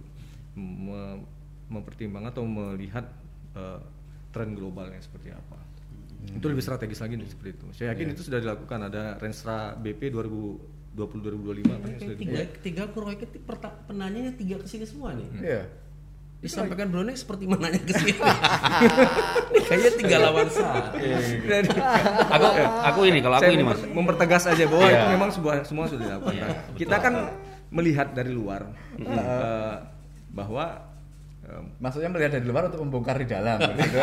[0.56, 1.20] Me-
[1.68, 3.04] mempertimbangkan atau melihat
[3.54, 3.80] eh,
[4.32, 5.60] tren globalnya seperti apa
[6.24, 10.08] itu lebih strategis lagi nih seperti itu saya yakin itu sudah dilakukan ada Renstra BP
[10.10, 12.84] 2020 2025 kan sudah tiga, tiga
[13.28, 15.28] ti- perta- penanyanya tiga ke sini semua nih.
[15.36, 15.64] Iya.
[16.44, 18.20] Disampaikan Brunei seperti menanya ke sini.
[19.56, 21.00] Ini kayaknya tiga lawan satu.
[22.36, 22.48] Aku
[22.84, 23.80] aku ini kalau aku Saya ini Mas.
[23.88, 25.00] mempertegas aja bahwa Iya.
[25.00, 26.50] itu memang sebuah semua sudah dilakukan.
[26.76, 27.14] Kita kan
[27.72, 28.68] melihat dari luar
[29.00, 29.76] eh,
[30.36, 30.84] bahwa
[31.48, 33.64] eh, Maksudnya melihat dari luar untuk membongkar di dalam.
[33.80, 33.98] gitu.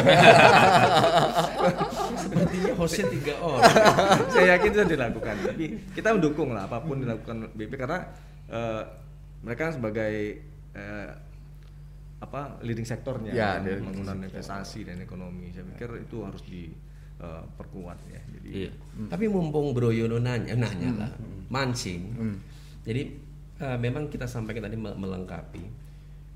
[2.17, 3.69] Sepertinya hostnya tiga orang.
[4.33, 5.35] saya yakin itu sudah dilakukan.
[5.45, 8.09] Tapi kita mendukung lah apa pun dilakukan BP karena
[8.49, 8.83] eh,
[9.45, 10.15] mereka kan sebagai
[10.73, 11.09] eh,
[12.21, 15.49] apa leading sektornya Ya, dalam dari pembangunan investasi dan ekonomi.
[15.51, 18.21] Saya pikir itu harus diperkuat ya.
[18.37, 18.71] Jadi Iya.
[19.09, 21.13] Tapi mumpung Bro Yono nanya, nanya lah,
[21.49, 22.13] mancing.
[22.85, 23.03] Jadi
[23.57, 25.89] eh, memang kita sampaikan tadi mel- melengkapi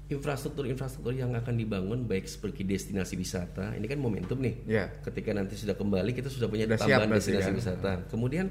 [0.05, 3.73] infrastruktur-infrastruktur yang akan dibangun baik seperti destinasi wisata.
[3.73, 4.55] Ini kan momentum nih.
[4.65, 4.85] Iya.
[5.01, 7.57] Ketika nanti sudah kembali kita sudah punya Sudah siap tambahan berarti destinasi kan?
[7.57, 7.93] wisata.
[8.13, 8.47] Kemudian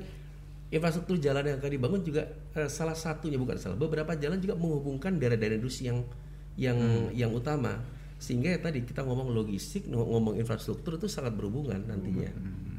[0.69, 5.17] infrastruktur jalan yang akan dibangun juga eh, salah satunya bukan salah beberapa jalan juga menghubungkan
[5.17, 6.01] daerah-daerah industri yang
[6.59, 6.77] yang
[7.13, 7.81] yang utama.
[8.21, 12.31] Sehingga ya tadi kita ngomong logistik ng- ngomong infrastruktur itu sangat berhubungan nantinya.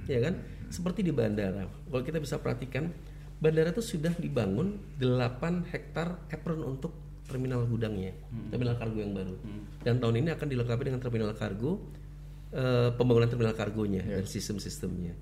[0.09, 0.41] Ya kan?
[0.73, 1.69] Seperti di bandara.
[1.69, 2.89] Kalau kita bisa perhatikan
[3.39, 8.13] bandara itu sudah dibangun 8 hektar apron untuk terminal gudangnya
[8.53, 9.37] terminal kargo yang baru.
[9.81, 11.81] Dan tahun ini akan dilengkapi dengan terminal kargo
[12.55, 15.13] eh, pembangunan terminal kargonya dan sistem-sistemnya.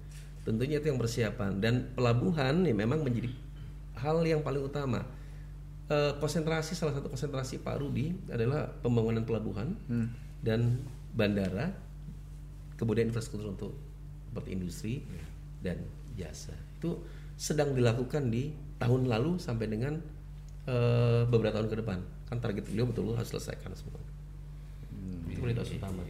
[0.43, 1.63] Tentunya itu yang persiapan.
[1.63, 3.31] Dan pelabuhan ya memang menjadi
[4.03, 5.07] hal yang paling utama.
[5.91, 9.75] Eh, konsentrasi salah satu konsentrasi Pak Rudi adalah pembangunan pelabuhan
[10.41, 10.79] dan
[11.13, 11.69] bandara,
[12.79, 13.73] kemudian infrastruktur untuk
[14.31, 14.95] seperti industri
[15.61, 15.83] dan
[16.15, 16.55] jasa.
[16.81, 17.03] Itu
[17.37, 19.99] sedang dilakukan di tahun lalu sampai dengan
[20.65, 21.99] eh, beberapa tahun ke depan.
[22.31, 24.01] Kan target beliau betul harus selesaikan semua.
[25.29, 26.01] Itu prioritas utama.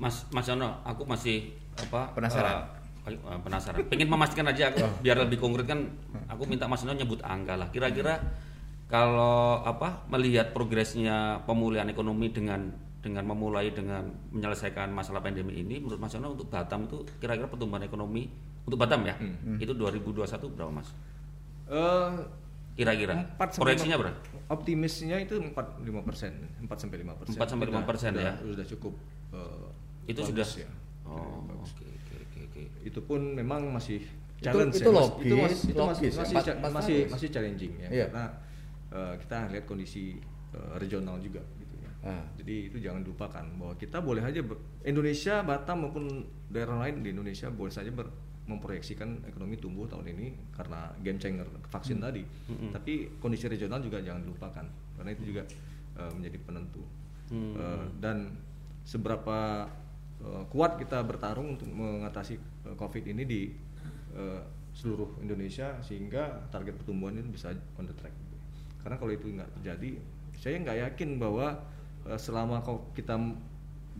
[0.00, 2.66] Mas Mas Jono, aku masih apa Penasaran.
[3.06, 3.78] eh, eh, penasaran.
[3.86, 5.86] Pengen memastikan aja aku biar lebih konkret kan
[6.26, 7.68] aku minta Mas Jono nyebut angka lah.
[7.70, 8.18] Kira-kira
[8.90, 12.66] kalau apa melihat progresnya pemulihan ekonomi dengan
[13.00, 17.80] dengan memulai dengan menyelesaikan masalah pandemi ini menurut Mas Jono untuk Batam itu kira-kira pertumbuhan
[17.80, 18.28] ekonomi
[18.60, 19.16] untuk Batam ya
[19.56, 20.20] itu 2021
[20.52, 20.90] berapa Mas?
[21.70, 22.12] Eh,
[22.70, 24.16] Kira-kira proyeksinya berapa?
[24.48, 27.34] Optimisnya itu 4 5 persen, 4 sampai 5 persen.
[27.36, 28.32] 4 sampai 5 persen ya?
[28.36, 28.92] Sudah cukup.
[29.32, 29.68] eh,
[30.08, 30.68] Itu sudah ya.
[31.04, 32.62] Oh, oke oke oke oke.
[32.82, 35.02] Itu pun memang masih Itu- challenge itu ya, Mas.
[35.02, 36.54] logis, itu masih itu logis masih ya.
[36.56, 38.06] masih, masih, masih challenging ya Iya.
[38.08, 38.24] karena
[38.90, 40.18] eh, kita lihat kondisi
[40.54, 41.90] eh, regional juga gitu ya.
[42.04, 42.24] Ah.
[42.36, 44.40] Jadi itu jangan lupakan bahwa kita boleh aja
[44.84, 48.10] Indonesia, Batam maupun daerah lain di Indonesia boleh saja ber-
[48.50, 52.26] memproyeksikan ekonomi tumbuh tahun ini karena game changer vaksin tadi.
[52.74, 54.66] Tapi kondisi regional juga jangan dilupakan
[54.98, 55.42] karena itu juga
[55.98, 56.82] eh, menjadi penentu.
[57.54, 58.26] Eh, dan
[58.82, 59.70] seberapa
[60.18, 62.34] eh, kuat kita bertarung untuk mengatasi
[62.66, 63.54] eh, COVID ini di
[64.18, 64.42] eh,
[64.74, 68.14] seluruh Indonesia sehingga target pertumbuhan itu bisa on the track.
[68.80, 69.90] Karena kalau itu nggak terjadi,
[70.36, 71.60] saya nggak yakin bahwa
[72.08, 72.64] eh, selama
[72.96, 73.16] kita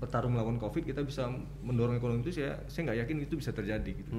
[0.01, 1.29] bertarung melawan COVID kita bisa
[1.61, 4.13] mendorong ekonomi itu saya saya nggak yakin itu bisa terjadi gitu.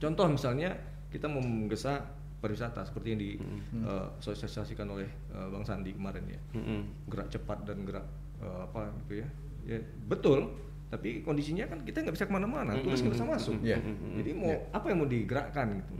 [0.00, 0.72] Contoh misalnya
[1.12, 2.00] kita mau menggesa
[2.40, 6.40] pariwisata seperti yang disosialisasikan oleh eh, Bang Sandi kemarin ya.
[6.56, 7.08] Mm-mm.
[7.08, 8.04] gerak cepat dan gerak
[8.40, 9.28] eh, apa gitu ya.
[9.64, 10.52] Ya betul
[10.92, 13.56] tapi kondisinya kan kita nggak bisa ke mana-mana turis nggak bisa masuk.
[13.64, 13.80] Iya.
[14.20, 15.92] jadi mau apa yang mau digerakkan gitu.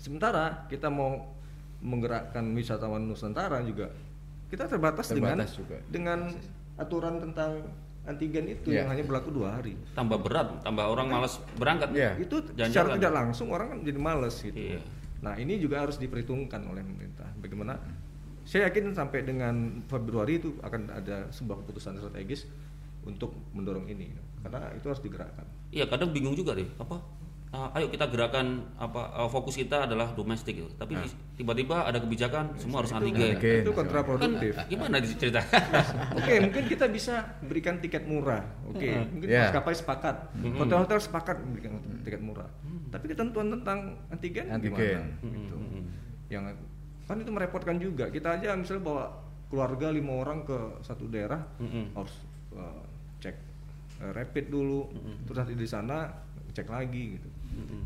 [0.00, 1.33] Sementara kita mau
[1.84, 3.92] menggerakkan wisatawan Nusantara juga
[4.48, 5.76] kita terbatas, dengan Terbatas juga.
[5.92, 6.18] dengan
[6.74, 7.60] aturan tentang
[8.04, 8.84] antigen itu Iya.
[8.84, 11.92] yang hanya berlaku dua hari Tambah berat, tambah orang malas berangkat.
[11.92, 12.16] Iya.
[12.18, 12.68] itu Jalan-jalan.
[12.72, 14.56] secara tidak langsung orang kan jadi males gitu.
[14.56, 14.80] Iya.
[15.24, 17.28] Nah ini juga harus diperhitungkan oleh pemerintah.
[17.40, 17.80] Bagaimana?
[18.44, 22.44] Saya yakin sampai dengan Februari itu akan ada sebuah keputusan strategis
[23.04, 24.12] untuk mendorong ini,
[24.44, 25.48] karena itu harus digerakkan.
[25.72, 26.68] Iya, kadang bingung juga deh.
[26.76, 27.00] Apa?
[27.54, 30.66] Ah, ayo kita gerakan apa ah, fokus kita adalah domestik gitu.
[30.74, 31.06] Tapi Nah.
[31.34, 33.38] tiba-tiba ada kebijakan semua harus antigen.
[33.38, 34.58] Itu Kan kontraproduktif.
[34.66, 35.38] gimana cerita?
[36.18, 38.42] Oke, mungkin kita bisa berikan tiket murah.
[38.66, 39.48] Oke, mungkin Ya.
[39.48, 42.50] maskapai sepakat, hotel-hotel sepakat memberikan tiket murah.
[42.90, 44.74] Tapi ketentuan tentang antigen, Antigen.
[44.74, 45.02] gimana?
[45.22, 45.56] Gitu.
[46.30, 46.44] Yang
[47.04, 48.04] kan itu merepotkan juga.
[48.08, 49.04] Kita aja misalnya bawa
[49.46, 51.38] keluarga lima orang ke satu daerah
[51.94, 52.14] harus
[52.50, 52.82] uh,
[53.20, 53.36] cek
[54.00, 54.90] uh, rapid dulu,
[55.22, 56.10] terus nanti di sana
[56.50, 57.28] cek lagi gitu.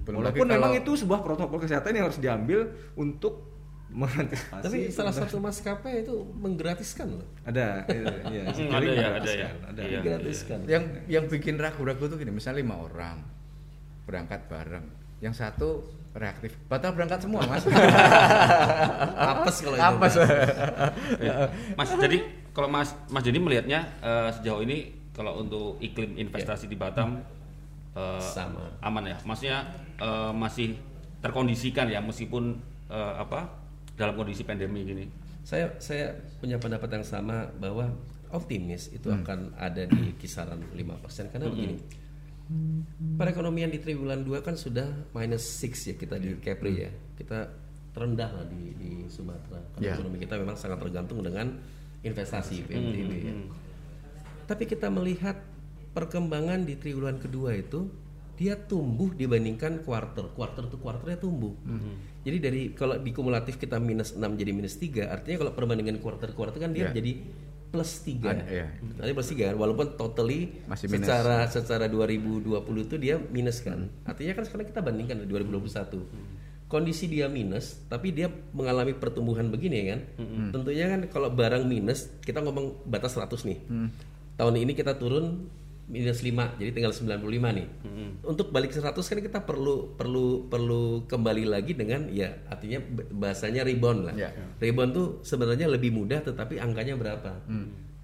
[0.03, 2.61] Belum Walaupun lagi memang kalau- itu sebuah protokol kesehatan yang harus diambil
[2.95, 3.45] untuk
[3.89, 4.63] mengantisipasi.
[4.63, 7.25] Tapi salah satu maskapai itu menggratiskan loh.
[7.43, 9.49] ada, iya, iya, Hmm, sekiling ada ya, ada, ada ya.
[9.65, 9.81] ada.
[9.83, 10.01] Iya.
[10.03, 10.59] Gratiskan.
[10.65, 13.25] yang yang bikin ragu-ragu tuh gini misalnya lima orang
[14.05, 14.85] berangkat bareng
[15.19, 17.65] yang satu reaktif batal berangkat semua mas
[19.33, 19.85] Apes kalau itu.
[19.85, 20.15] apes
[21.75, 22.19] Mas jadi
[22.51, 24.77] kalau Mas Mas Joni melihatnya eh, sejauh ini
[25.11, 27.21] kalau untuk iklim investasi di Batam
[27.99, 28.63] eh, Sama.
[28.81, 29.17] aman ya.
[29.27, 29.59] Maksudnya
[29.99, 30.79] eh, masih
[31.19, 32.55] terkondisikan ya meskipun
[32.87, 33.51] eh, apa
[33.99, 35.05] dalam kondisi pandemi gini.
[35.43, 37.91] Saya saya punya pendapat yang sama bahwa
[38.31, 41.77] optimis itu akan ada di kisaran 5% karena begini.
[43.17, 46.91] Perekonomian di triwulan 2 kan sudah minus 6 ya kita di Kepri ya.
[47.17, 47.45] Kita
[47.93, 49.59] terendah lah di, di Sumatera.
[49.75, 49.93] Karena Ya.
[49.97, 51.57] ekonomi kita memang sangat tergantung dengan
[52.05, 53.35] investasi PNBP ya.
[54.49, 55.37] Tapi kita melihat
[55.99, 57.91] perkembangan di triwulan kedua itu
[58.39, 60.31] dia tumbuh dibandingkan kuarter.
[60.31, 61.59] Kuarter to kuarternya tumbuh.
[62.23, 66.31] Jadi dari kalau di kumulatif kita minus 6 jadi minus 3, artinya kalau perbandingan kuarter
[66.31, 66.95] kuarter kan dia Iya.
[66.95, 67.13] jadi
[67.69, 68.31] plus 3.
[68.31, 68.43] Ada.
[68.95, 71.03] Nanti plus 3 kan walaupun totally Masih minus.
[71.03, 73.91] secara secara 2020 itu dia minus kan.
[74.07, 76.07] Artinya kan sekarang kita bandingkan di 2021.
[76.69, 80.01] Kondisi dia minus tapi dia mengalami pertumbuhan begini ya kan.
[80.55, 83.59] Tentunya kan kalau barang minus kita ngomong batas 100 nih.
[84.39, 85.51] Tahun ini kita turun
[85.89, 87.67] minus 5 jadi tinggal 95 nih.
[88.21, 92.79] Untuk balik 100 kan kita perlu perlu perlu kembali lagi dengan ya artinya
[93.17, 94.15] bahasanya rebound lah.
[94.15, 94.31] Ya.
[94.61, 97.41] Rebound tuh sebenarnya lebih mudah tetapi angkanya berapa?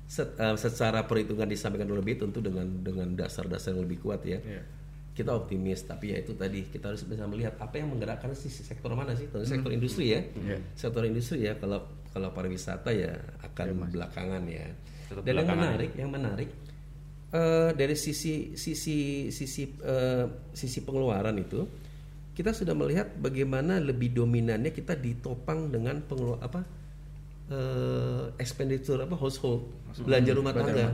[0.08, 4.40] Set- eh, secara perhitungan disampaikan lebih tentu dengan dengan dasar-dasar yang lebih kuat ya.
[4.40, 4.64] Iya.
[5.14, 8.96] Kita optimis tapi ya itu tadi kita harus bisa melihat apa yang menggerakkan sih sektor
[8.96, 9.28] mana sih?
[9.28, 10.24] Tentu sektor industri ya.
[10.24, 10.58] Iya.
[10.72, 11.84] Sektor industri ya kalau
[12.16, 13.12] kalau pariwisata ya
[13.44, 14.72] akan belakangan ya.
[15.04, 16.48] Tetap Dan yang belakangan menarik, yang menarik
[17.34, 21.66] eh, dari sisi sisi sisi eh, sisi pengeluaran itu
[22.34, 26.62] kita sudah melihat bagaimana lebih dominannya kita ditopang dengan pengelu apa
[27.50, 29.66] eh, expenditure apa household
[30.02, 30.90] belanja rumah tangga.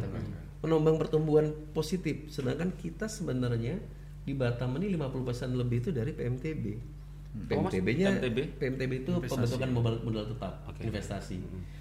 [0.60, 2.28] menombang pertumbuhan positif.
[2.28, 3.80] Sedangkan kita sebenarnya
[4.28, 6.64] di Batam ini 50% lebih itu dari PMTB
[7.30, 8.38] PMTB-nya PMTB?
[8.58, 11.38] PMTB itu pembentukan modal modal tetap investasi.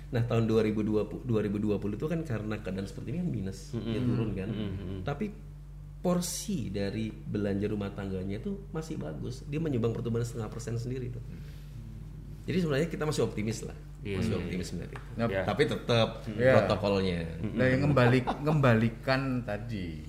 [0.10, 4.50] Nah tahun 2020 2020 itu kan karena keadaan seperti ini kan minus dia turun kan.
[5.02, 5.26] Tapi
[6.00, 9.44] porsi dari belanja rumah tangganya itu masih bagus.
[9.46, 11.22] Dia menyumbang pertumbuhan setengah persen sendiri tuh.
[12.48, 15.06] Jadi sebenarnya kita masih optimis lah, masih optimis dari itu.
[15.14, 15.46] Nah, Ya.
[15.46, 16.54] Tapi tetap Iya.
[16.58, 17.20] protokolnya.
[17.54, 20.02] Nah, yang ngembali, ngembalikan tadi,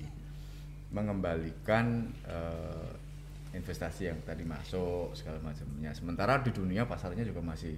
[0.89, 2.90] mengembalikan eh,
[3.51, 5.91] investasi yang tadi masuk segala macamnya.
[5.91, 7.75] Sementara di dunia pasarnya juga masih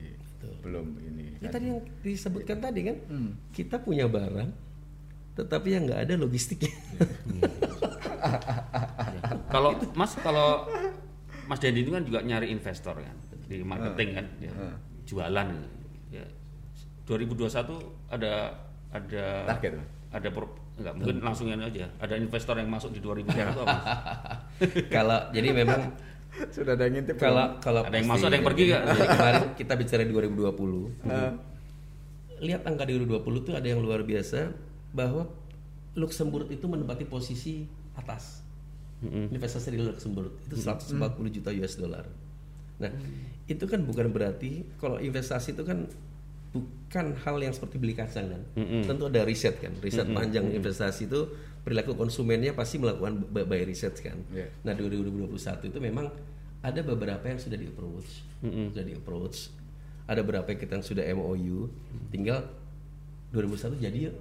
[0.61, 1.39] belum ini.
[1.39, 1.53] Ya kan.
[1.55, 3.31] tadi yang disebutkan tadi kan, Hmm.
[3.49, 4.49] kita punya barang,
[5.33, 6.69] tetapi yang nggak ada logistiknya.
[9.49, 10.65] Kalau Mas kalau
[11.45, 14.51] Mas Dendi itu kan juga nyari investor kan di marketing kan, ya,
[15.03, 15.47] jualan.
[16.09, 16.25] Ya.
[17.03, 17.51] 2021
[18.07, 18.55] ada
[18.89, 19.73] ada Target,
[20.09, 21.85] ada pro- enggak mungkin langsungin aja.
[22.01, 23.65] Ada investor yang masuk di 2021 apa?
[23.65, 23.83] Mas?
[24.95, 25.93] Kalau jadi memang
[26.49, 28.81] Sudah ada yang ngintip kalau kalau Ada yang pasti- masuk, ada yang pergi nggak?
[28.89, 32.41] Jadi kemarin kita bicara 2020.
[32.49, 34.49] Lihat angka 2020 tuh ada yang luar biasa
[34.97, 35.29] bahwa
[35.93, 38.41] Luxembourg itu menempati posisi atas.
[39.03, 40.97] Investasi di Luxembourg itu 140
[41.29, 42.09] juta US dollar.
[42.81, 42.89] Nah,
[43.45, 45.85] itu kan bukan berarti kalau investasi itu kan
[46.53, 48.41] bukan hal yang seperti beli kacang kan.
[48.85, 51.25] Tentu ada riset kan, riset panjang investasi itu
[51.65, 54.21] perilaku konsumennya pasti melakukan b- by riset kan.
[54.29, 54.47] Iya.
[54.61, 55.33] Nah 2021
[55.65, 56.13] itu memang
[56.61, 58.21] ada beberapa yang sudah di approach,
[58.69, 59.49] sudah di approach.
[60.05, 61.71] Ada beberapa yang kita yang sudah MOU,
[62.13, 62.45] tinggal
[63.31, 64.15] 2001 jadi yuk.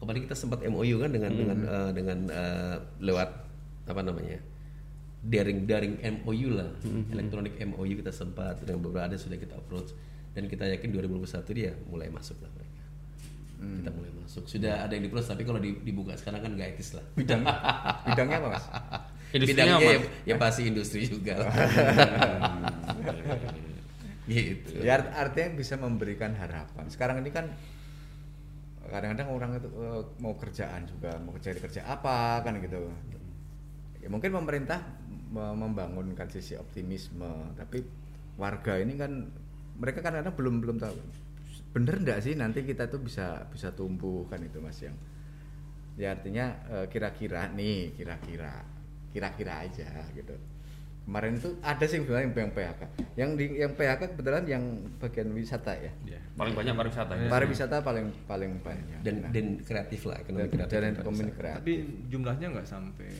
[0.00, 1.10] Kemarin kita sempat MOU kan?
[1.10, 3.28] Dengan dengan eh, dengan eh, lewat
[3.84, 4.40] apa namanya
[5.20, 6.68] daring daring MOU lah,
[7.10, 9.92] elektronik MOU kita sempat dengan beberapa ada sudah kita approach
[10.34, 12.82] dan kita yakin 2021 dia mulai masuk lah mereka.
[13.54, 14.42] Kita mulai masuk.
[14.44, 17.04] Sudah ada yang di approach tapi kalau di- dibuka sekarang kan nggak etis lah.
[17.14, 17.42] bidang
[18.04, 18.66] bidangnya apa mas?
[19.34, 19.90] Industrinya Bidangnya apa?
[19.90, 19.98] ya,
[20.30, 21.50] ya pasti industri juga lah.
[24.30, 24.80] gitu.
[24.80, 26.84] Ya art- artinya bisa memberikan harapan.
[26.88, 27.52] Sekarang ini kan
[28.84, 32.78] kadang-kadang orang itu eh, mau kerjaan juga mau cari kerja apa kan gitu.
[34.00, 34.84] Ya, mungkin pemerintah
[35.32, 37.80] me- membangunkan sisi optimisme, tapi
[38.36, 39.12] warga ini kan
[39.74, 40.96] mereka kadang-kadang belum belum tahu
[41.70, 44.94] bener nggak sih nanti kita tuh bisa bisa tumbuh kan itu mas yang
[45.94, 48.62] ya artinya eh, kira-kira nih kira-kira
[49.10, 50.34] kira-kira aja gitu
[51.04, 52.80] kemarin itu ada sih sebenarnya yang PHK
[53.14, 54.64] yang di yang PHK kebetulan yang
[54.96, 56.18] bagian wisata ya Ya.
[56.34, 57.28] Paling banyak pariwisata ya.
[57.28, 60.72] pariwisata paling paling banyak Dan Nah, dan kreatif lah ekonomi dan, kreatif.
[60.72, 61.74] dan dan ekonomi kreatif Tapi
[62.08, 63.10] jumlahnya nggak sampai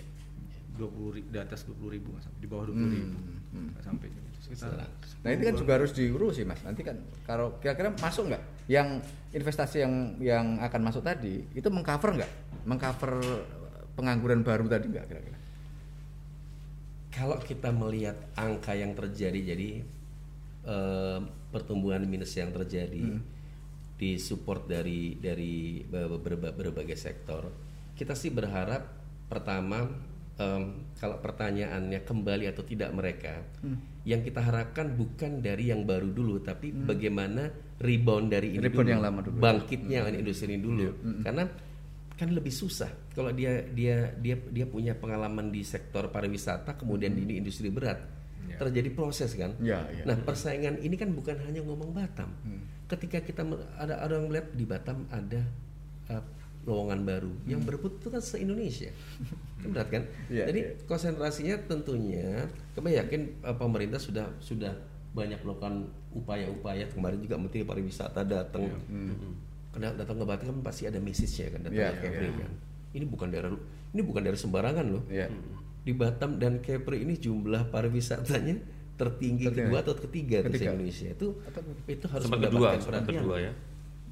[0.75, 2.41] 20 ri- di atas 20 ribu, nggak sampai.
[2.41, 3.19] di bawah 20 ribu,
[3.53, 3.69] hmm.
[3.71, 4.09] nggak sampai.
[4.45, 4.85] Sekitar
[5.25, 6.61] Nah ini kan juga harus diurus sih mas.
[6.61, 9.01] Nanti kan kalau kira-kira masuk nggak yang
[9.33, 12.33] investasi yang yang akan masuk tadi itu mengcover nggak?
[12.69, 13.25] Mengcover
[13.97, 15.39] pengangguran baru tadi nggak kira-kira?
[17.09, 19.81] Kalau kita melihat angka yang terjadi, jadi
[20.67, 23.23] eh, pertumbuhan minus yang terjadi
[23.95, 27.49] di support dari dari be- berba- berbagai sektor,
[27.95, 28.85] kita sih berharap
[29.31, 29.89] pertama
[30.35, 30.63] em,
[30.99, 33.43] kalau pertanyaannya kembali atau tidak mereka,
[34.05, 37.49] yang kita harapkan bukan dari yang baru dulu, tapi bagaimana
[37.81, 39.39] rebound dari ini Rebound dulu, yang lama dulu.
[39.41, 40.87] bangkitnya industri ini dulu,
[41.23, 41.45] karena
[42.15, 47.43] kan lebih susah kalau dia dia dia dia punya pengalaman di sektor pariwisata kemudian di
[47.43, 47.99] industri berat
[48.45, 48.61] Ya.
[48.61, 49.57] terjadi proses kan?
[49.65, 50.05] Ya, ya.
[50.05, 52.29] nah persaingan ini kan bukan hanya ngomong Batam.
[52.93, 53.41] Ketika kita
[53.81, 55.41] ada ada yang melihat di Batam ada
[56.13, 56.21] uh,
[56.65, 58.89] lowongan baru yang berebut itu kan se Indonesia
[59.61, 60.71] kan berat kan Ya, jadi ya.
[60.85, 64.73] konsentrasinya tentunya kami yakin uh, pemerintah sudah sudah
[65.11, 68.67] banyak melakukan upaya-upaya kemarin juga Menteri Pariwisata datang
[69.71, 72.35] karena datang ke Batam kan pasti ada message-nya kan datang Iya, ke Kepri iya.
[72.41, 72.53] kan.
[72.93, 73.51] Ini bukan daerah
[73.91, 75.03] ini bukan daerah sembarangan loh.
[75.09, 75.27] Iya.
[75.81, 78.55] Di Batam dan Kepri ini jumlah pariwisatanya
[78.95, 79.67] tertinggi Tertinggi.
[79.67, 80.71] kedua atau ketiga, Ketiga.
[80.71, 81.09] se-Indonesia.
[81.11, 81.27] Itu
[81.85, 83.19] itu harus Sempat kedua, mendapatkan sempat perhatian.
[83.21, 83.53] kedua ya.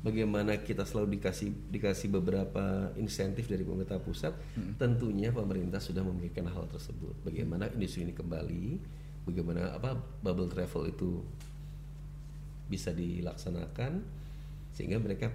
[0.02, 2.62] Bagaimana kita selalu dikasih dikasih beberapa
[2.96, 4.34] insentif dari pemerintah pusat,
[4.74, 7.14] tentunya pemerintah sudah memikirkan hal tersebut.
[7.22, 8.82] Bagaimana industri ini kembali,
[9.22, 11.22] bagaimana apa bubble travel itu
[12.66, 14.02] bisa dilaksanakan
[14.70, 15.31] sehingga mereka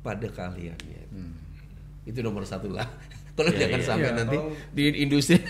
[0.00, 1.02] pada keahliannya.
[2.04, 2.86] Itu nomor satu lah.
[3.32, 3.88] Kalau Iya, jangan iya.
[3.88, 5.40] sampai Iya, nanti kalau- di industri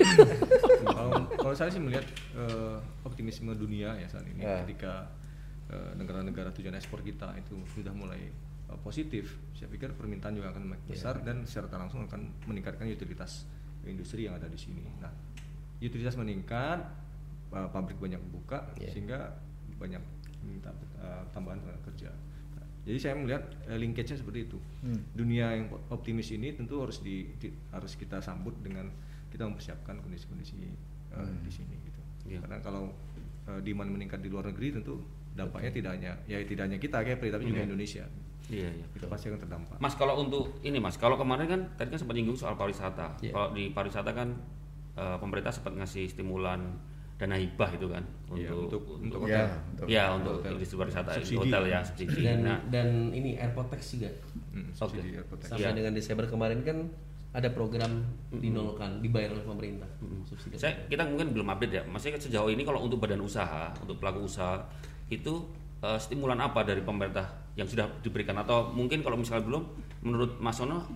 [0.86, 4.62] kalau, kalau saya sih melihat eh, optimisme dunia ya saat ini Ya.
[4.62, 5.11] ketika
[5.66, 8.30] eh, negara-negara tujuan ekspor kita itu sudah mulai
[8.73, 13.45] uh, positif, saya pikir permintaan juga akan makin besar dan secara langsung akan meningkatkan utilitas
[13.85, 14.81] industri yang ada di sini.
[14.97, 15.12] Nah,
[15.77, 16.81] utilitas meningkat,
[17.53, 18.97] uh, pabrik banyak buka Yeah.
[18.97, 19.18] sehingga
[19.77, 20.01] banyak
[20.43, 22.11] minta uh, tambahan tenaga kerja.
[22.57, 24.59] Nah, jadi saya melihat uh, linkage-nya seperti itu.
[24.81, 25.03] Hmm.
[25.12, 28.89] Dunia yang optimis ini tentu harus di, di- harus kita sambut dengan
[29.29, 30.55] kita mempersiapkan kondisi-kondisi
[31.14, 32.01] uh, di sini gitu.
[32.31, 32.39] Iya.
[32.47, 32.95] Karena kalau
[33.51, 35.03] uh, demand meningkat di luar negeri tentu
[35.33, 38.05] dampaknya tidak hanya ya tidak hanya kita kayak tapi juga Indonesia.
[38.49, 38.84] Iya, iya.
[38.90, 39.76] Kita pasti akan terdampak.
[39.76, 43.14] Mas kalau untuk ini Mas, kalau kemarin kan tadi kan sempat nyinggung soal pariwisata.
[43.20, 43.30] Iya.
[43.30, 44.28] Kalau di pariwisata kan
[44.93, 46.61] eh, pemerintah sempat ngasih stimulan
[47.16, 49.57] dana hibah itu kan Iya, untuk untuk- untuk Ya, hotel.
[49.70, 50.53] untuk ya untuk hotel.
[50.53, 51.38] industri pariwisata di Subsidi.
[51.38, 52.20] hotel ya subsidi.
[52.20, 54.11] Dan Nah, dan ini airport tax juga.
[54.51, 55.49] Hmm, subsidi airport tax.
[55.49, 55.76] Sampai Iya.
[55.76, 56.78] dengan Desember kemarin kan
[57.32, 59.88] ada program dinolkan, dibayar oleh pemerintah.
[60.26, 60.59] Subsidi.
[60.59, 61.82] saya kita mungkin belum update ya.
[61.86, 64.61] Maksudnya sejauh ini kalau untuk badan usaha, untuk pelaku usaha
[65.09, 65.47] itu
[65.80, 69.62] eh, stimulan apa dari pemerintah yang sudah diberikan atau mungkin kalau misalnya belum
[70.00, 70.88] menurut Mas Sono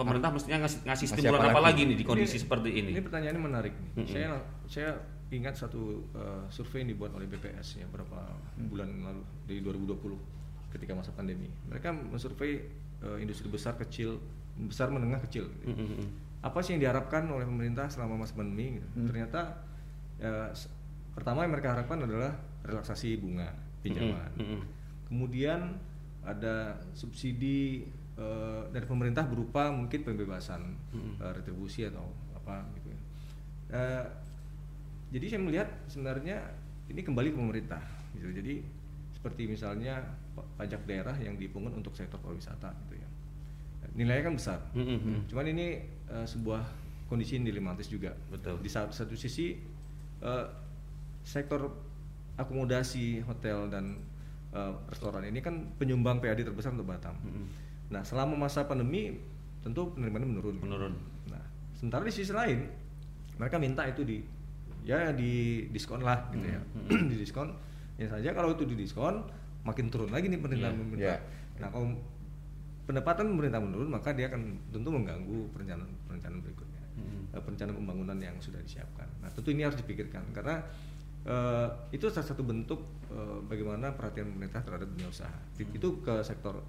[0.00, 1.84] pemerintah mestinya ngasih, ngasih stimulan apa lagi?
[1.84, 2.90] lagi nih di kondisi Ini- seperti ini?
[2.96, 4.08] Ini pertanyaannya menarik nih.
[4.08, 4.28] Saya
[4.64, 4.90] saya
[5.30, 8.18] ingat satu uh, survei yang dibuat oleh BPS ya beberapa
[8.66, 11.46] bulan lalu di 2020 ketika masa pandemi.
[11.68, 12.64] Mereka mensurvei
[13.04, 14.18] uh, industri besar kecil,
[14.56, 15.46] besar menengah kecil.
[15.62, 15.70] gitu.
[15.70, 16.08] Mm-mm.
[16.40, 18.80] Apa sih yang diharapkan oleh pemerintah selama masa pandemi?
[18.80, 18.88] gitu.
[19.06, 19.60] Ternyata
[20.16, 20.48] ya,
[21.12, 22.32] pertama yang mereka harapkan adalah
[22.64, 23.52] relaksasi bunga
[23.84, 24.32] pinjaman.
[24.34, 24.60] Mm-mm.
[25.10, 25.78] Kemudian
[26.20, 27.84] ada subsidi
[28.16, 30.60] eh, dari pemerintah berupa mungkin pembebasan
[31.20, 32.04] eh, retribusi atau
[32.36, 32.88] apa gitu.
[32.92, 33.00] ya.
[33.70, 34.04] Eh,
[35.10, 36.38] jadi saya melihat sebenarnya
[36.90, 37.82] ini kembali ke pemerintah
[38.14, 38.30] gitu.
[38.30, 38.62] Jadi
[39.14, 40.00] seperti misalnya
[40.32, 43.08] pa- pajak daerah yang dipungut untuk sektor pariwisata gitu ya.
[43.96, 44.58] Nilainya kan besar.
[44.76, 45.26] Mm-mm.
[45.26, 46.62] Cuman ini eh, sebuah
[47.10, 48.14] kondisi yang dilematis juga.
[48.30, 48.62] Betul.
[48.62, 49.58] Di satu, satu sisi
[50.22, 50.46] eh,
[51.26, 51.68] sektor
[52.38, 53.98] akomodasi hotel dan
[54.54, 57.14] eh, restoran ini kan penyumbang PAD terbesar untuk Batam.
[57.90, 59.18] Nah, selama masa pandemi
[59.60, 60.56] tentu penerimaan menurun.
[60.62, 60.94] Menurun.
[61.28, 61.42] Nah,
[61.76, 62.64] sementara di sisi lain
[63.36, 64.20] mereka minta itu di
[64.84, 66.60] ya di diskon lah gitu ya.
[67.10, 67.52] di diskon
[68.00, 69.20] ya saja kalau itu di diskon
[69.60, 71.18] makin turun lagi nih pendapatan Iya, pemerintah.
[71.60, 71.86] Nah, kalau
[72.88, 76.82] pendapatan pemerintah menurun maka dia akan tentu mengganggu perencanaan perencanaan berikutnya.
[77.30, 79.06] Eh, perencanaan pembangunan yang sudah disiapkan.
[79.22, 80.64] Nah, tentu ini harus dipikirkan karena
[81.22, 85.32] eh, itu salah satu bentuk eh, bagaimana perhatian pemerintah terhadap dunia usaha.
[85.56, 86.60] It- Itu ke sektor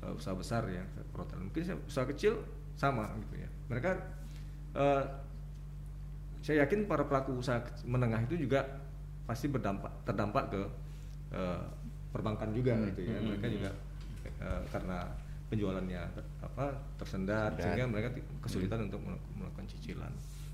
[0.00, 1.38] eh, usaha besar ya, ke hotel.
[1.40, 2.38] Mungkin usaha kecil
[2.74, 3.48] sama gitu ya.
[3.66, 3.90] Mereka
[4.74, 5.04] eh,
[6.40, 8.62] saya yakin para pelaku usaha menengah itu juga
[9.26, 10.60] pasti berdampak terdampak ke
[11.34, 11.62] eh,
[12.14, 13.18] perbankan juga gitu ya.
[13.18, 13.70] Mereka juga
[14.38, 14.98] eh, karena
[15.46, 17.62] penjualannya ter- apa tersendat Tersendat.
[17.62, 18.08] sehingga mereka
[18.40, 20.10] kesulitan untuk melaku- melakukan cicilan.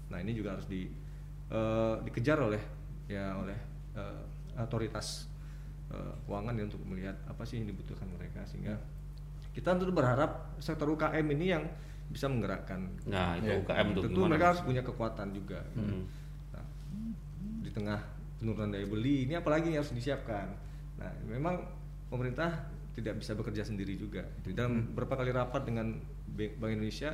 [0.09, 0.89] Nah ini juga harus di
[1.49, 2.61] eh, dikejar oleh
[3.13, 3.59] ya oleh
[3.93, 4.23] eh,
[4.57, 5.29] otoritas
[5.89, 8.77] eh, keuangan ya untuk melihat apa sih yang dibutuhkan mereka sehingga
[9.53, 11.65] kita tentu berharap sektor UKM ini yang
[12.09, 12.89] bisa menggerakkan.
[13.05, 13.57] Nah, itu Ya.
[13.61, 14.29] UKM tuh Tentu gimana?
[14.33, 15.61] mereka harus punya kekuatan juga.
[15.73, 15.93] gitu.
[15.93, 16.05] Hmm.
[16.53, 16.65] Nah,
[17.61, 18.01] di tengah
[18.41, 20.49] penurunan daya beli ini apalagi yang harus disiapkan.
[20.97, 21.61] Nah, memang
[22.09, 24.25] pemerintah tidak bisa bekerja sendiri juga.
[24.45, 25.97] Di dalam beberapa kali rapat dengan
[26.33, 27.13] Bank Bank Indonesia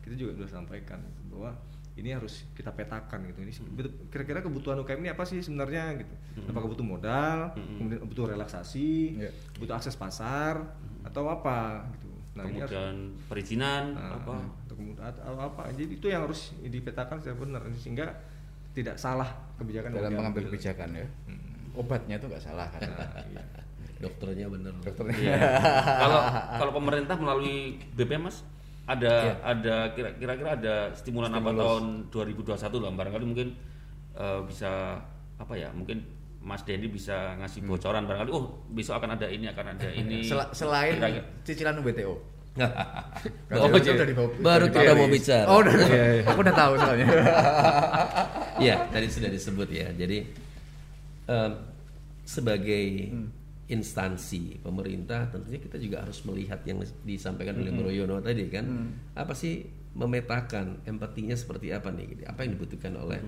[0.00, 1.56] kita juga sudah sampaikan gitu, bahwa
[1.94, 3.38] ini harus kita petakan gitu.
[3.40, 6.14] Ini betul- kira-kira kebutuhan UKM ini apa sih sebenarnya gitu?
[6.48, 9.30] Apakah butuh modal, kemudian butuh relaksasi, Iya.
[9.56, 10.58] butuh akses pasar
[11.02, 12.10] atau apa gitu.
[12.34, 14.34] Nah, ini harus Kemudian perizinan Nah, apa?
[14.66, 18.10] atau kemudian atau apa jadi itu yang harus dipetakan secara benar sehingga
[18.74, 21.06] tidak salah kebijakan dalam mengambil kebijakan ya.
[21.30, 21.78] Hmm.
[21.78, 22.82] Obatnya itu nggak salah kan.
[22.82, 23.42] Nah, iya.
[24.02, 24.74] Dokternya bener.
[24.82, 25.14] Dokternya.
[25.14, 25.38] Iya.
[26.02, 26.20] Kalau
[26.58, 28.42] kalau pemerintah melalui BPM Mas
[28.84, 29.34] ada Iya.
[29.42, 33.48] ada kira- kira-kira ada stimulan apa tahun 2021 lah barangkali mungkin
[34.12, 35.00] eh, bisa
[35.34, 36.04] apa ya mungkin
[36.38, 40.52] Mas Dendi bisa ngasih bocoran barangkali oh besok akan ada ini akan ada ini Sel-
[40.52, 41.24] selain Kira-kira.
[41.42, 42.14] cicilan UBTO.
[43.50, 45.46] Oh, Kan jadi udah dibawa- baru udah kita mau bicara.
[45.48, 45.74] Oh, udah.
[46.24, 47.06] Aku udah tahu soalnya.
[48.62, 49.90] Iya, tadi sudah disebut ya.
[49.90, 50.18] Jadi
[51.26, 51.50] em,
[52.22, 53.10] sebagai
[53.64, 58.64] instansi pemerintah tentunya kita juga harus melihat yang disampaikan oleh Bro Yono tadi kan.
[59.16, 62.04] Apa sih memetakan empatinya seperti apa nih?
[62.12, 62.22] gitu.
[62.28, 63.20] Apa yang dibutuhkan oleh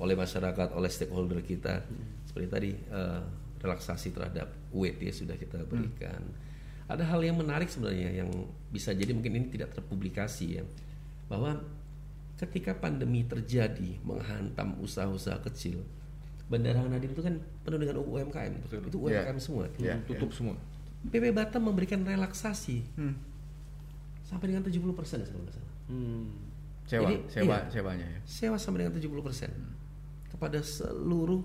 [0.00, 1.82] oleh masyarakat, oleh stakeholder kita.
[2.24, 3.22] Seperti tadi eh,
[3.60, 6.22] relaksasi terhadap WT sudah kita berikan.
[6.90, 8.30] Ada hal yang menarik sebenarnya yang
[8.72, 10.64] bisa jadi mungkin ini tidak terpublikasi ya.
[11.30, 11.58] Bahwa
[12.40, 15.84] ketika pandemi terjadi menghantam usaha-usaha kecil,
[16.50, 19.64] Bandara Nadiem itu kan penuh dengan UMKM, itu UMKM semua.
[19.78, 20.02] Iya.
[20.04, 20.58] tutup semua
[21.00, 23.14] PP Batam memberikan relaksasi Hmm.
[24.20, 25.74] sampai dengan 70 persen kalau nggak salah.
[25.88, 26.26] Hmm.
[26.84, 27.70] Sewa, Jadi, sewa, iya.
[27.70, 28.20] sewanya ya.
[28.26, 29.50] Sewa sampai dengan 70 persen
[30.26, 31.40] kepada seluruh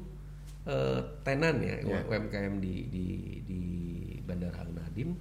[0.65, 2.01] eh, tenan ya Iya.
[2.03, 3.05] UMKM di di
[3.45, 3.59] di
[4.25, 5.13] Bandara Hang Nadiem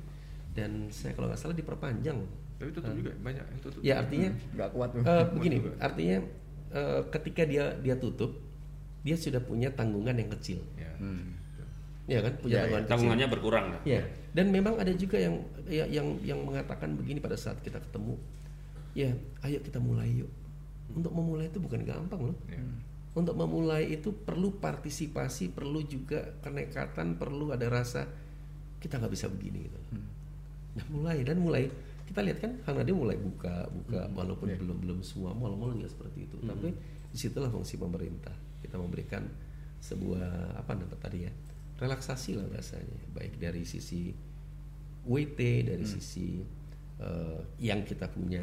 [0.50, 2.16] dan saya kalau nggak salah diperpanjang.
[2.56, 3.80] Tapi tutup juga banyak yang tutup.
[3.84, 5.04] Ya artinya nggak kuat tuh.
[5.04, 6.18] eh, begini, artinya
[6.72, 8.32] eh, ketika dia dia tutup,
[9.04, 10.88] dia sudah punya tanggungan yang kecil, Ya.
[10.96, 11.36] Hmm.
[12.04, 12.90] ya kan punya Ya, tanggungan kecil.
[12.96, 13.66] Tanggungannya berkurang.
[13.70, 13.80] lah.
[13.84, 14.02] Ya,
[14.32, 18.16] dan memang ada juga yang ya, yang yang mengatakan begini pada saat kita ketemu,
[18.92, 19.12] ya,
[19.44, 20.30] ayo kita mulai yuk.
[20.90, 22.36] Untuk memulai itu bukan gampang loh.
[22.48, 22.60] Ya.
[23.14, 28.04] Untuk memulai itu perlu partisipasi, perlu juga kenekatan, perlu ada rasa
[28.80, 29.78] kita nggak bisa begini gitu.
[30.74, 31.70] Nah mulai dan mulai
[32.04, 36.26] kita lihat kan Hang Nadim mulai buka buka walaupun belum belum semua mal-mal juga seperti
[36.26, 36.36] itu.
[36.42, 36.68] Tapi
[37.08, 38.34] di situlah fungsi pemerintah
[38.64, 39.28] kita memberikan
[39.78, 41.32] sebuah apa namanya tadi ya
[41.76, 44.16] relaksasi lah bahasanya baik dari sisi
[45.04, 46.40] WT dari sisi
[46.96, 48.40] eh, yang kita punya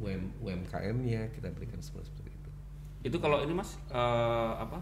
[0.00, 2.50] UM, UMKM-nya kita berikan semua seperti itu.
[3.04, 4.80] Itu kalau ini Mas eh, apa?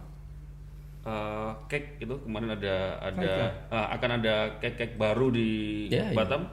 [1.06, 3.32] Eh, cake itu kemarin ada ada
[3.66, 5.48] eh, akan ada cake-cake baru di
[5.90, 6.14] Ya, ya.
[6.14, 6.46] Batam.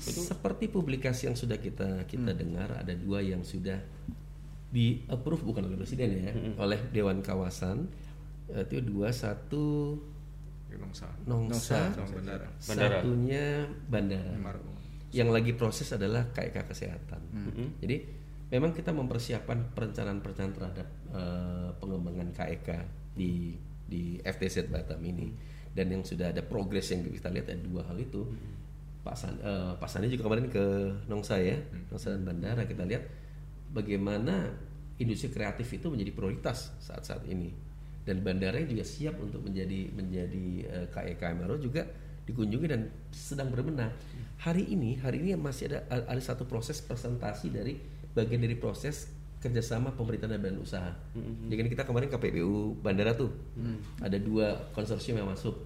[0.00, 2.40] Seperti publikasi yang sudah kita kita Hmm.
[2.40, 3.76] dengar ada dua yang sudah
[4.70, 6.54] di approve bukan oleh presiden ya, Hmm.
[6.56, 7.90] oleh dewan kawasan
[8.50, 9.94] itu dua satu
[10.70, 11.10] Nongsa.
[11.26, 12.46] Nongsa, sama bandara.
[12.62, 12.98] Bandara.
[13.02, 13.44] satunya
[13.90, 14.34] bandara.
[14.38, 14.70] Margo.
[15.10, 17.20] Yang lagi proses adalah KIK kesehatan.
[17.34, 17.74] Hmm.
[17.82, 18.06] Jadi
[18.50, 22.68] memang kita mempersiapkan perencanaan-perencanaan terhadap eh, pengembangan KIK
[23.18, 23.58] di
[23.90, 25.34] di FTZ Batam ini
[25.74, 28.22] dan yang sudah ada progres yang kita lihat ada dua hal itu.
[29.02, 30.62] Pak San, eh, Pak Sandi juga kemarin ke
[31.10, 31.58] Nongsa ya,
[31.90, 33.02] Nongsa dan Bandara kita lihat
[33.70, 34.50] bagaimana
[35.00, 37.50] industri kreatif itu menjadi prioritas saat-saat ini
[38.04, 41.86] dan bandara yang juga siap untuk menjadi menjadi eh, KIK MRO juga
[42.28, 43.90] dikunjungi dan sedang berbenah.
[44.40, 47.76] Hari ini hari ini masih ada ada satu proses presentasi dari
[48.12, 49.08] bagian dari proses
[49.40, 50.92] kerjasama pemerintah dan badan usaha.
[51.48, 53.32] Jadi kan kita kemarin KPPU bandara tuh
[54.04, 55.56] ada dua konsorsium yang masuk.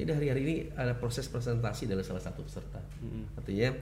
[0.00, 2.80] Jadi hari-hari ini ada proses presentasi dari salah satu peserta.
[3.40, 3.72] Artinya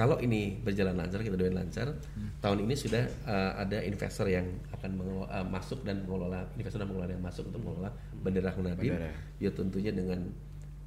[0.00, 1.92] kalau ini berjalan lancar kita doain lancar
[2.40, 6.88] tahun ini sudah uh, ada investor yang akan mengelola, uh, masuk dan mengelola investor dan
[6.88, 7.90] pengelola yang masuk untuk mengelola
[8.24, 9.12] bandara Hang Nadim Bandara.
[9.36, 10.20] ya tentunya dengan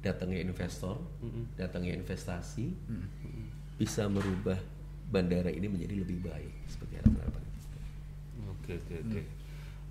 [0.02, 0.98] datangnya investor
[1.54, 2.74] datangnya investasi
[3.78, 4.58] bisa merubah
[5.14, 7.44] bandara ini menjadi lebih baik seperti harapan-harapan
[8.64, 9.20] Oke oke oke.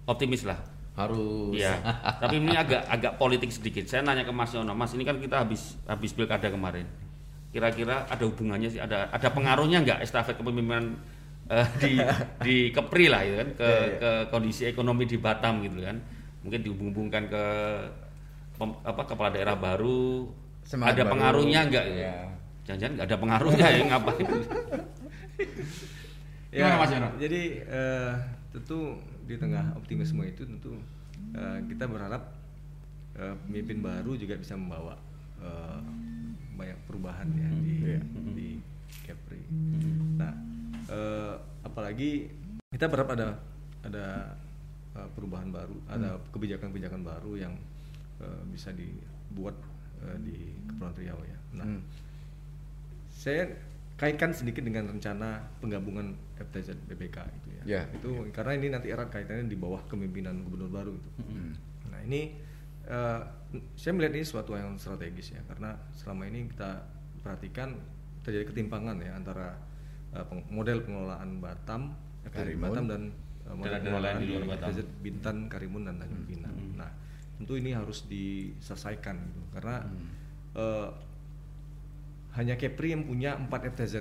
[0.09, 0.57] Optimis lah.
[0.93, 1.74] harus Iya.
[2.21, 3.86] Tapi ini agak agak politik sedikit.
[3.89, 6.86] Saya nanya ke Mas Yono, Mas ini kan kita habis habis pilkada kemarin.
[7.54, 10.97] Kira-kira ada hubungannya sih, ada ada pengaruhnya nggak estafet kepemimpinan
[11.54, 11.93] eh, di
[12.41, 13.70] di Kepri lah gitu kan ke
[14.01, 16.01] ke kondisi ekonomi di Batam gitu kan.
[16.41, 17.45] Mungkin dihubung-hubungkan ke
[18.58, 20.28] pem- apa kepala daerah baru.
[20.66, 21.14] Semangat ada baru.
[21.14, 21.86] pengaruhnya nggak?
[21.93, 22.16] Iya.
[22.64, 24.28] Jangan-jangan nggak ada pengaruhnya ya ngapain?
[26.54, 27.10] Gimana, Mas Yono?
[27.18, 28.12] Jadi eh,
[28.54, 30.78] tentu di tengah optimisme itu tentu
[31.34, 32.30] eh, kita berharap
[33.18, 34.93] eh, pemimpin baru juga bisa membawa
[35.41, 35.80] eh,
[36.54, 37.76] banyak perubahan ya di
[38.34, 38.49] di
[39.04, 39.41] Kepri.
[40.18, 40.34] Nah,
[40.88, 41.36] eh,
[41.66, 42.30] apalagi
[42.70, 43.30] kita berharap ada
[43.84, 44.38] ada
[44.95, 47.54] eh, perubahan baru, ada kebijakan-kebijakan baru yang
[48.22, 49.58] eh, bisa dibuat
[50.06, 50.38] eh, di
[50.70, 51.39] Kepulauan Riau ya.
[51.58, 51.66] Nah,
[53.14, 53.49] saya
[53.97, 57.64] kaitkan sedikit dengan rencana penggabungan FTZ BPK itu ya.
[57.64, 61.10] Ya, itu karena ini nanti erat kaitannya di bawah kepemimpinan gubernur baru itu.
[61.93, 62.34] Nah ini
[62.89, 63.22] eh,
[63.78, 66.82] saya melihat ini suatu yang strategis ya karena selama ini kita
[67.22, 67.78] perhatikan
[68.26, 69.54] terjadi ketimpangan ya antara
[70.16, 71.93] eh, peng- model pengelolaan Batam,
[72.26, 72.64] FTZ Karimun.
[72.66, 73.01] Batam dan
[73.45, 74.68] eh, model pengelolaan di luar Batam.
[74.70, 76.56] FTZ Bintan, Karimun dan Tanjung Pinang.
[76.76, 76.91] Nah
[77.34, 79.76] tentu ini harus diselesaikan gitu karena
[80.56, 80.89] eh,
[82.34, 83.95] hanya Kepri yang punya 4 FTZ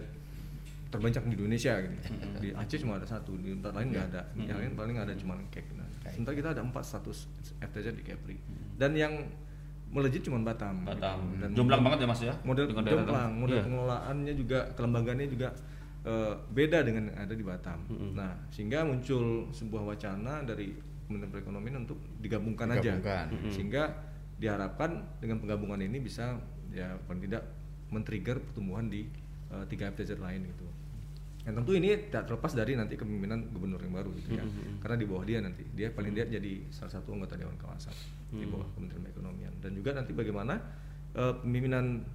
[0.88, 1.96] terbanyak di Indonesia gitu.
[2.40, 4.22] Di Aceh cuma ada satu, di tempat lain nggak ada.
[4.36, 5.64] Yang lain paling ada cuma Kek.
[5.72, 8.36] Nah, sementara kita ada 4 status FTZ di Kepri.
[8.74, 9.14] Dan yang
[9.88, 10.82] melejit cuma Batam.
[10.82, 11.30] Batam.
[11.30, 11.38] gitu.
[11.38, 12.34] Dan Jomplang banget ya Mas ya?
[12.42, 13.64] model jomplang, model Iya.
[13.64, 15.48] pengelolaannya juga kelembagaannya juga
[16.03, 17.78] eh, beda dengan yang ada di Batam.
[18.11, 20.74] Nah, sehingga muncul sebuah wacana dari
[21.07, 23.30] Kementerian Perekonomian untuk digabungkan, Digabungkan.
[23.30, 23.82] aja, sehingga
[24.34, 24.90] diharapkan
[25.20, 26.34] dengan penggabungan ini bisa
[26.68, 27.46] ya paling tidak
[27.86, 29.07] men-trigger pertumbuhan di
[29.48, 30.66] eh, tiga FTZ lain gitu.
[31.43, 34.47] Yang tentu ini tidak terlepas dari nanti kepemimpinan gubernur yang baru gitu ya,
[34.78, 37.90] karena di bawah dia nanti dia paling tidak jadi salah satu anggota dewan kawasan
[38.30, 40.55] di bawah Kementerian Perekonomian dan juga nanti bagaimana
[41.18, 42.07] eh, pemimpinan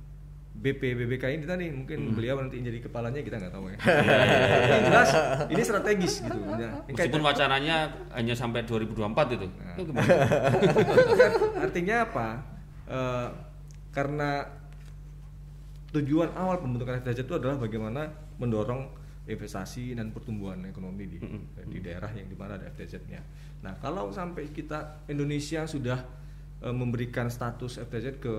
[0.58, 3.78] BP BBK ini tadi mungkin beliau nanti jadi kepalanya kita nggak tahu ya.
[4.74, 5.10] Yang jelas
[5.54, 6.40] ini strategis gitu.
[6.58, 6.72] Ya.
[6.90, 7.78] Ini Meskipun wacananya
[8.18, 9.46] hanya sampai 2024 itu.
[9.54, 9.76] Nah.
[9.78, 9.92] Itu?
[11.68, 12.28] Artinya apa?
[12.90, 13.28] Eh,
[13.94, 14.50] karena
[15.94, 18.10] tujuan awal pembentukan FTZ itu adalah bagaimana
[18.42, 18.90] mendorong
[19.28, 21.20] investasi dan pertumbuhan ekonomi di
[21.68, 23.22] di daerah yang di mana ada FTZ-nya.
[23.62, 26.00] Nah, kalau sampai kita Indonesia sudah
[26.64, 28.34] eh, memberikan status FTZ ke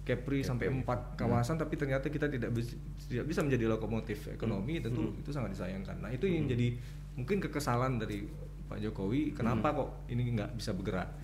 [0.00, 2.72] Kepri sampai empat kawasan tapi ternyata kita tidak bisa
[3.06, 6.00] tidak bisa menjadi lokomotif ekonomi tentu itu sangat disayangkan.
[6.00, 6.72] Nah itu yang jadi
[7.20, 8.24] mungkin kekesalan dari
[8.66, 11.20] Pak Jokowi kenapa kok ini nggak bisa bergerak.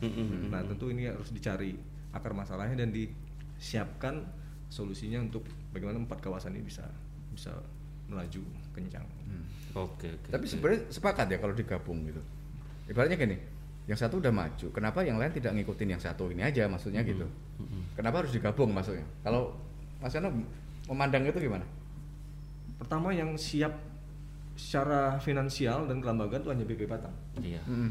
[0.53, 1.73] Nah tentu ini harus dicari
[2.13, 4.23] akar masalahnya dan disiapkan
[4.69, 6.85] solusinya untuk bagaimana empat kawasan ini bisa
[7.33, 7.57] bisa
[8.07, 8.43] melaju
[8.75, 9.07] kencang.
[9.77, 10.29] Oke, oke.
[10.33, 12.23] Tapi sebenarnya sepakat ya kalau digabung gitu.
[12.89, 13.37] Ibaratnya gini,
[13.87, 17.29] yang satu udah maju, kenapa yang lain tidak ngikutin yang satu ini aja maksudnya gitu.
[17.93, 19.05] Kenapa harus digabung maksudnya?
[19.21, 19.53] Kalau
[20.01, 20.33] Mas Yono
[20.89, 21.67] memandang itu gimana?
[22.77, 23.73] Pertama yang siap
[24.57, 27.13] secara finansial dan kelembagaan itu hanya BP Batam.
[27.41, 27.61] Iya.
[27.69, 27.91] Mm-mm.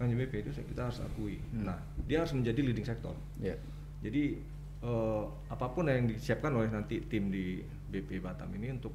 [0.00, 1.36] Hanya BP itu kita harus akui.
[1.52, 1.76] Nah
[2.08, 3.12] dia harus menjadi leading sektor.
[3.36, 3.56] Ya.
[4.00, 4.40] Jadi
[4.80, 7.60] eh, apa pun yang disiapkan oleh nanti tim di
[7.92, 8.92] BP Batam ini untuk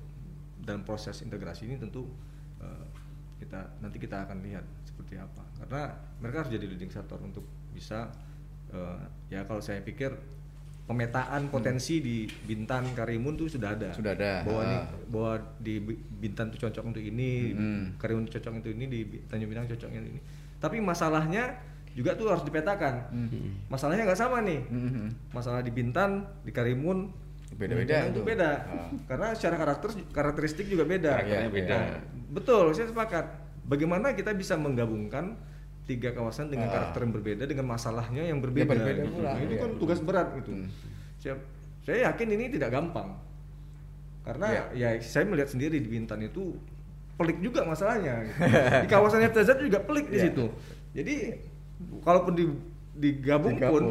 [0.65, 2.09] dan proses integrasi ini tentu
[2.59, 2.85] eh,
[3.37, 5.43] kita nanti kita akan lihat seperti apa.
[5.55, 8.09] Karena mereka harus jadi leading sektor untuk bisa
[8.69, 8.99] eh,
[9.29, 10.09] ya kalau saya pikir
[10.85, 13.89] pemetaan potensi di Bintan Karimun itu sudah ada.
[13.89, 14.45] Sudah ada.
[14.45, 14.85] Bahwa ini Ah.
[15.07, 17.97] bahwa di Bi- Bintan itu cocok untuk ini, Hmm.
[17.97, 20.21] Karimun cocok untuk ini, di Tanjung Pinang cocok untuk ini.
[20.61, 21.57] Tapi masalahnya
[21.91, 23.09] juga tuh harus dipetakan.
[23.65, 25.33] Masalahnya nggak sama nih Mhm.
[25.33, 27.09] masalah di Bintan, di Karimun
[27.53, 28.51] Beda-beda itu beda.
[28.65, 28.89] Ah.
[29.05, 31.21] Karena secara karakter karakteristik juga beda.
[31.21, 31.77] Karakternya Iya, beda.
[31.77, 31.99] Nah,
[32.33, 33.25] betul, saya sepakat.
[33.65, 35.37] Bagaimana kita bisa menggabungkan
[35.85, 36.73] tiga kawasan dengan Ah.
[36.81, 38.65] karakter yang berbeda dengan masalahnya yang berbeda.
[38.65, 39.21] berbeda gitu.
[39.21, 39.61] Nah, itu iya.
[39.61, 40.51] kan tugas berat gitu.
[40.51, 40.67] Hmm.
[41.21, 41.35] Saya,
[41.81, 43.13] saya yakin ini tidak gampang.
[44.25, 46.57] Karena ya saya melihat sendiri di Bintan itu
[47.15, 48.25] pelik juga masalahnya.
[48.25, 48.41] gitu.
[48.83, 50.23] di kawasan FTZ juga pelik di Iya.
[50.27, 50.45] situ.
[50.97, 51.15] Jadi
[52.01, 52.45] kalaupun di,
[52.95, 53.83] digabung, pun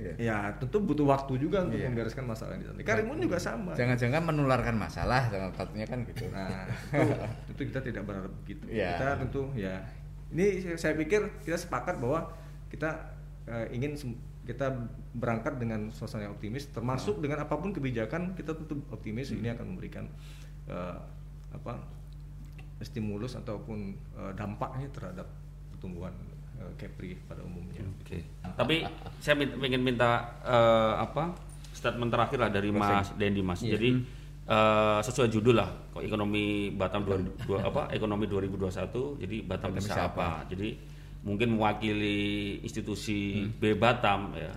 [0.00, 0.12] Iya.
[0.16, 1.92] ya tentu butuh waktu juga untuk Iya.
[1.92, 2.80] membereskan masalah di sana.
[2.80, 3.76] Karimun juga sama.
[3.76, 6.24] Jangan-jangan menularkan masalah, jangan katanya kan gitu.
[6.32, 6.64] Nah,
[6.96, 7.12] itu,
[7.52, 8.64] tentu kita tidak berharap begitu.
[8.66, 8.96] Iya.
[8.96, 9.74] Kita tentu ya
[10.30, 12.32] ini saya- pikir kita sepakat bahwa
[12.72, 13.12] kita
[13.44, 13.92] eh, ingin
[14.40, 14.72] kita
[15.12, 17.22] berangkat dengan suasana yang optimis termasuk Nah.
[17.26, 19.38] dengan apa pun kebijakan kita tentu optimis Hmm.
[19.38, 20.06] ini akan memberikan
[20.64, 20.96] eh,
[21.50, 21.82] apa
[22.80, 23.78] stimulus ataupun
[24.16, 25.26] eh, dampaknya terhadap
[25.70, 26.14] pertumbuhan
[26.76, 27.80] Kepri pada umumnya.
[28.00, 28.20] Oke.
[28.42, 28.84] Tapi
[29.18, 31.36] saya ingin minta eh, apa
[31.70, 33.60] statement terakhir lah dari Mas Dendi Mas.
[33.60, 34.00] Jadi
[34.44, 39.20] eh, sesuai judul lah, kok ekonomi Batam dua, dua- apa ekonomi 2021.
[39.20, 40.44] Jadi Batam, Batam bisa bisa apa?
[40.46, 40.76] Jadi
[41.20, 42.20] mungkin mewakili
[42.60, 44.52] institusi B Batam ya.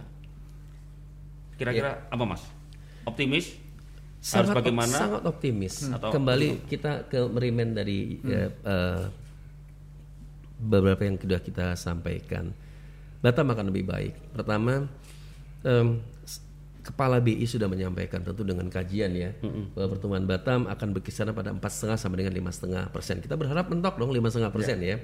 [1.55, 2.43] Kira-kira apa Mas?
[3.03, 3.59] Optimis?
[4.23, 4.95] Harus sangat op- bagaimana?
[4.95, 9.03] sangat optimis Atau- kembali kita ke merimen dari ya, eh,
[10.63, 12.55] beberapa yang sudah kita sampaikan.
[13.19, 14.13] Batam akan lebih baik.
[14.31, 14.87] Pertama
[16.23, 16.43] s-
[16.81, 19.31] kepala BI sudah menyampaikan tentu dengan kajian ya
[19.71, 23.19] bahwa pertumbuhan Batam akan berkisar pada empat setengah sampai dengan lima setengah persen.
[23.19, 24.99] Kita berharap mentok dong lima setengah persen ya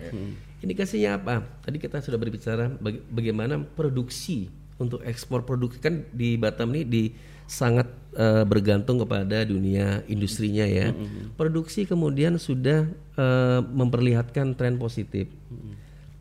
[0.59, 1.35] indikasinya apa?
[1.61, 7.03] Tadi kita sudah berbicara baga- bagaimana produksi untuk ekspor produk kan di Batam ini di
[7.49, 10.93] sangat eh, bergantung kepada dunia industrinya ya.
[11.33, 12.85] Produksi kemudian sudah
[13.17, 15.25] eh, memperlihatkan tren positif.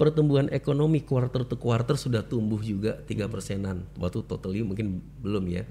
[0.00, 3.84] Pertumbuhan ekonomi quarter to quarter sudah tumbuh juga tiga persenan.
[4.00, 5.68] Waktu totally mungkin belum ya.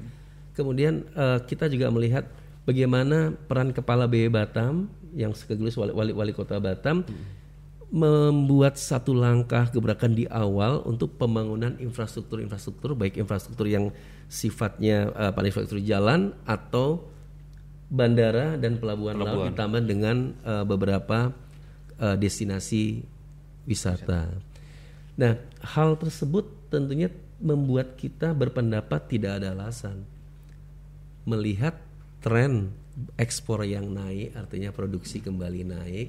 [0.54, 2.30] Kemudian eh, kita juga melihat
[2.70, 7.02] bagaimana peran kepala BE Batam yang sekaligus wali, wali, wali kota Batam
[7.88, 13.96] membuat satu langkah gebrakan di awal untuk pembangunan infrastruktur-infrastruktur baik infrastruktur yang
[14.28, 17.08] sifatnya uh, pada infrastruktur jalan atau
[17.88, 21.32] bandara dan pelabuhan, laut ditambah dengan uh, beberapa
[21.96, 23.08] uh, destinasi
[23.64, 24.36] wisata.
[25.16, 27.08] Nah, hal tersebut tentunya
[27.40, 30.04] membuat kita berpendapat tidak ada alasan
[31.24, 31.80] melihat
[32.20, 32.72] tren
[33.16, 36.08] ekspor yang naik, artinya produksi kembali naik,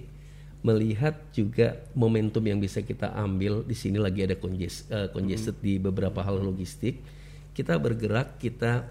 [0.62, 3.62] melihat juga momentum yang bisa kita ambil.
[3.62, 6.98] Di sini lagi ada conges- eh, congested di beberapa hal logistik,
[7.54, 8.86] kita bergerak, kita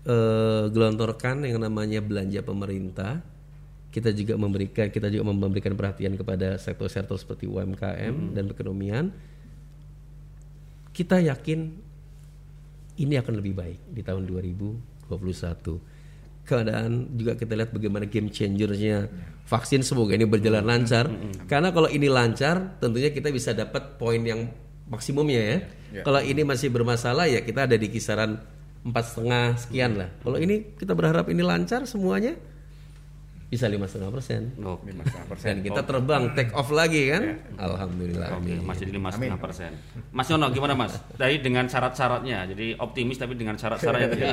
[0.00, 3.20] eh, gelontorkan yang namanya belanja pemerintah,
[3.92, 9.12] kita juga memberikan kita juga memberikan perhatian kepada sektor-sektor seperti UMKM dan perekonomian.
[10.96, 11.60] Kita yakin
[13.00, 15.89] ini akan lebih baik di tahun 2021.
[16.50, 19.06] Keadaan juga kita lihat bagaimana game changernya
[19.46, 21.06] vaksin semoga ini berjalan lancar.
[21.46, 24.50] Karena kalau ini lancar, tentunya kita bisa dapat poin yang
[24.90, 25.58] maksimumnya ya.
[26.02, 28.42] Kalau ini masih bermasalah ya kita ada di kisaran
[28.82, 30.10] empat setengah sekian lah.
[30.26, 32.34] Kalau ini kita berharap ini lancar semuanya
[33.50, 34.54] bisa lima setengah persen.
[34.62, 34.94] Oke.
[34.94, 35.58] lima setengah persen.
[35.58, 37.22] Dan kita terbang take off lagi kan?
[37.58, 38.38] Alhamdulillah.
[38.38, 38.62] Oke, amin.
[38.62, 39.74] masih di lima setengah persen.
[40.14, 40.94] Mas Yono gimana Mas?
[41.20, 44.26] Dari dengan syarat-syaratnya, jadi optimis tapi dengan syarat-syaratnya tadi.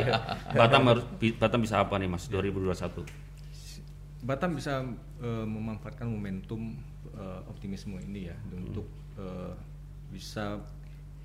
[0.53, 1.03] Batam harus
[1.41, 4.21] Batam bisa apa nih Mas 2021?
[4.21, 4.85] Batam bisa
[5.25, 6.77] eh, memanfaatkan momentum
[7.17, 8.85] eh, optimisme ini ya untuk
[9.17, 9.57] eh,
[10.13, 10.61] bisa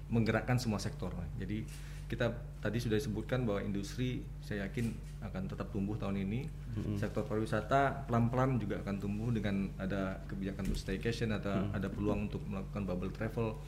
[0.08, 1.12] menggerakkan semua sektor.
[1.36, 1.68] Jadi
[2.08, 2.32] kita
[2.62, 4.94] tadi sudah disebutkan bahwa industri saya yakin
[5.26, 6.46] akan tetap tumbuh tahun ini.
[6.96, 12.40] Sektor pariwisata pelan-pelan juga akan tumbuh dengan ada kebijakan untuk staycation atau ada peluang untuk
[12.46, 13.58] melakukan bubble travel.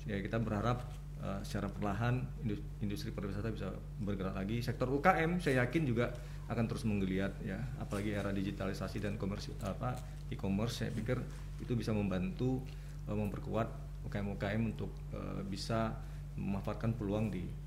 [0.00, 0.86] Sehingga kita berharap
[1.18, 4.62] uh, secara perlahan indus- industri pariwisata bisa bergerak lagi.
[4.62, 6.14] Sektor UKM saya yakin juga
[6.46, 9.96] akan terus menggeliat ya, apalagi era digitalisasi dan komersi apa
[10.28, 11.16] e-commerce saya pikir
[11.58, 12.60] itu bisa membantu
[13.10, 13.66] uh, memperkuat
[14.06, 15.96] UKM-UKM untuk uh, bisa
[16.36, 17.63] memanfaatkan peluang di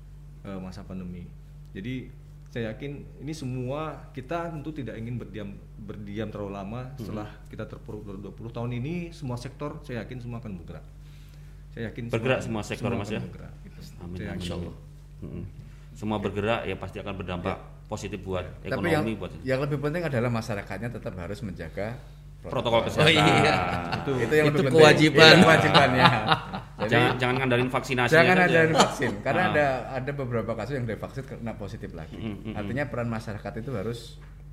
[0.48, 1.28] uh, masa pandemi.
[1.76, 2.08] Jadi
[2.48, 8.08] saya yakin ini semua kita tentu tidak ingin berdiam berdiam terlalu lama setelah kita terpuruk
[8.24, 10.84] 2020 tahun ini semua sektor saya yakin semua akan bergerak.
[11.68, 13.22] Saya yakin Bergerak semua sektor, Mas, akan ya?
[13.22, 13.78] bergerak, gitu.
[14.00, 14.40] Amin, Saya amin.
[14.40, 14.72] yakin.
[15.20, 15.44] Mm-mm.
[15.92, 20.02] Semua bergerak ya pasti akan berdampak positif buat Tapi yang, ekonomi buat yang lebih penting
[20.04, 22.00] adalah masyarakatnya tetap harus menjaga
[22.40, 23.12] protokol Oh kesehatan.
[23.12, 23.54] iya.
[23.98, 25.20] Itu, itu yang Itu lebih kewajiban.
[25.20, 25.36] penting.
[25.36, 26.06] Itu kewajibannya.
[26.88, 29.50] Jadi jangan jangan ngandalin vaksinasi jangan ada vaksin karena Ah.
[29.50, 32.16] ada ada beberapa kasus yang dari vaksin kena positif lagi.
[32.16, 34.00] Mm, mm, Artinya peran masyarakat itu harus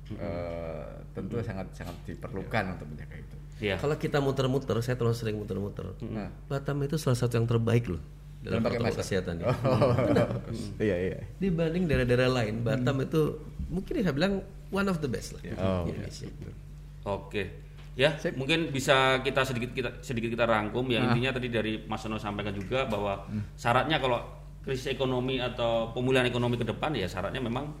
[0.08, 3.36] eh, tentu sangat sangat diperlukan untuk menjaga itu.
[3.58, 3.74] Iya.
[3.76, 5.96] Kalau kita muter-muter, saya terlalu sering muter-muter.
[6.04, 6.28] Nah.
[6.46, 7.98] Batam itu salah satu yang terbaik loh
[8.38, 9.02] dalam protokol masker.
[9.02, 9.42] kesehatan.
[9.42, 9.50] Oh.
[10.78, 11.18] iya iya.
[11.36, 13.34] Dibanding daerah-daerah lain, Batam itu
[13.66, 16.28] mungkin saya bilang one of the best lah Oh, di Indonesia.
[17.02, 17.65] Oke.
[17.96, 22.20] Ya, mungkin bisa kita sedikit kita sedikit kita rangkum ya intinya tadi dari Mas Sono
[22.20, 23.40] sampaikan juga bahwa Hmm.
[23.56, 24.20] syaratnya kalau
[24.60, 27.72] krisis ekonomi atau pemulihan ekonomi ke depan ya syaratnya memang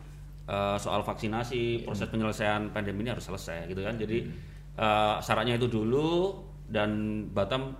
[0.48, 4.00] eh, soal vaksinasi, proses penyelesaian pandemi ini harus selesai gitu kan.
[4.00, 4.24] Jadi
[4.78, 6.90] eh, syaratnya itu dulu dan
[7.30, 7.76] Batam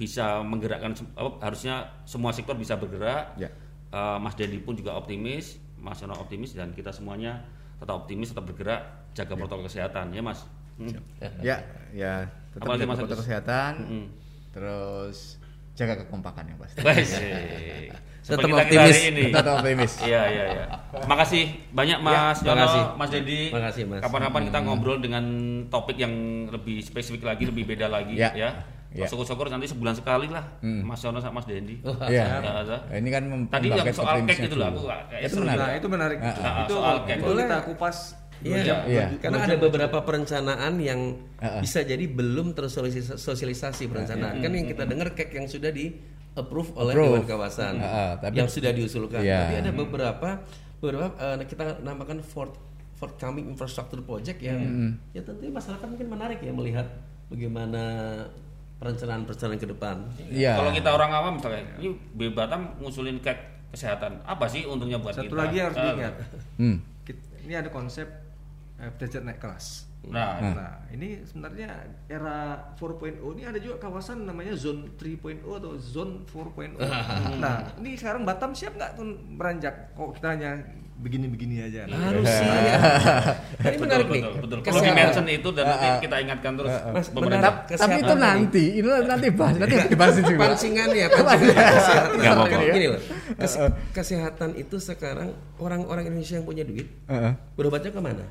[0.00, 3.36] bisa menggerakkan apa, harusnya semua sektor bisa bergerak.
[3.36, 3.52] Ya.
[3.92, 7.44] Eh, Mas Dendi pun juga optimis, Mas Sono optimis dan kita semuanya
[7.76, 10.40] tetap optimis, tetap bergerak, jaga protokol kesehatan ya Mas.
[10.76, 10.92] Hmm.
[11.40, 11.56] Ya,
[11.92, 13.72] ya tetap Apalagi jaga protokol kesehatan.
[13.84, 14.04] Mm-mm.
[14.56, 15.16] Terus
[15.76, 16.78] jaga kekompakan yang pasti.
[16.80, 17.10] Wes.
[18.26, 18.96] Tetap optimis.
[19.30, 19.92] Tetap optimis.
[20.02, 20.64] Iya iya iya.
[21.06, 22.82] Makasih banyak Mas Ya, makasih.
[22.98, 23.40] Mas Dedi.
[23.54, 24.00] Makasih, Mas.
[24.02, 25.24] Kapan-kapan kita ngobrol dengan
[25.70, 26.10] topik yang
[26.50, 28.32] lebih spesifik lagi, lebih beda lagi Ya.
[28.34, 28.50] ya.
[28.96, 29.04] Ya.
[29.04, 31.84] Syukur-syukur nanti sebulan sekali lah Mas Yono sama Mas Dendi.
[32.08, 32.40] Iya.
[32.40, 32.96] Ya.
[32.96, 33.22] Ini kan
[33.52, 35.60] Tadi yang soal cake itu lah aku kayak Itu menarik.
[35.60, 36.18] Nah, itu menarik.
[36.24, 37.20] Ah, ah, itu soal cake.
[37.20, 37.44] Boleh.
[37.44, 37.96] kita kupas
[38.40, 38.84] Iya.
[38.84, 39.04] Iya.
[39.16, 41.00] Karena ada beberapa perencanaan yang
[41.36, 41.60] Uh-uh.
[41.60, 44.40] bisa jadi belum tersosialisasi perencanaan.
[44.40, 45.92] Kan yang kita dengar kek yang sudah di
[46.32, 47.08] approve oleh Approve.
[47.16, 49.20] Dewan Kawasan, Uh-uh, tapi- yang sudah diusulkan.
[49.20, 49.40] Iya.
[49.42, 50.28] Tapi ada beberapa
[50.76, 52.52] beberapa eh, kita namakan fort
[52.96, 54.60] forthcoming infrastructure project yang
[55.10, 56.84] ya tentunya masyarakat mungkin menarik ya melihat
[57.28, 57.82] bagaimana
[58.76, 59.96] perencanaan-perencanaan ke depan.
[60.28, 60.52] Iya.
[60.54, 61.96] Kalau kita orang awam misalnya, ini
[62.30, 63.40] Batam ngusulin cake
[63.72, 64.20] kesehatan.
[64.22, 65.36] Apa sih untungnya buat Satu kita?
[65.38, 66.14] lagi harus Ah, diingat.
[66.56, 66.76] Hmm.
[67.40, 68.04] Ini ada konsep
[68.80, 69.66] eh, derajat naik kelas.
[70.06, 76.22] Nah, Nah, ini sebenarnya era 4.0 ini ada juga kawasan namanya zone 3.0 atau zone
[76.30, 76.78] 4.0.
[77.42, 79.96] nah, ini sekarang Batam siap nggak tuh beranjak?
[79.98, 80.62] Kok kita hanya
[80.96, 81.84] begini-begini aja?
[81.84, 82.46] Nah, Harus sih.
[82.46, 82.78] ya.
[83.62, 84.22] Ini menarik nih.
[84.22, 84.58] betul, betul.
[84.58, 84.86] Perlu Kesehatan.
[84.90, 87.36] di-mention itu dan nanti kita ingatkan terus Mas, pemerintah.
[87.38, 87.54] menarik.
[87.56, 90.40] Tapi Kesehatan itu nanti, ini nanti bahas, nanti dibahas juga.
[90.42, 92.64] pancingannya pancingan kesehatan apa-apa.
[92.70, 93.00] gini loh
[93.36, 93.60] kes-
[93.92, 97.32] kesehatan itu sekarang orang-orang Indonesia yang punya duit Heeh.
[97.54, 98.24] berobatnya ke mana.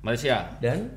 [0.00, 0.36] Malaysia.
[0.58, 0.88] dan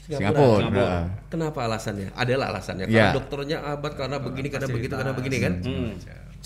[0.00, 0.64] Singapura.
[0.64, 0.80] Singapura.
[0.80, 1.04] Heeh.
[1.28, 3.12] kenapa alasannya adalah alasannya Ya.
[3.12, 5.92] karena dokternya abad karena begini karena begitu karena begini kan Hmm.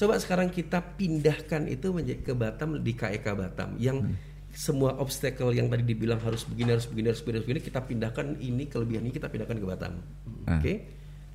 [0.03, 3.79] Coba sekarang kita pindahkan itu menjadi ke Batam di KEK Batam.
[3.79, 4.19] Yang
[4.51, 8.27] semua obstacle yang tadi dibilang harus begini harus begini harus begini, harus begini kita pindahkan
[8.43, 10.03] ini kelebihan ini kita pindahkan ke Batam.
[10.51, 10.75] Oke?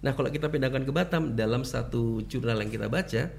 [0.03, 3.31] Nah kalau kita pindahkan ke Batam dalam satu jurnal yang kita baca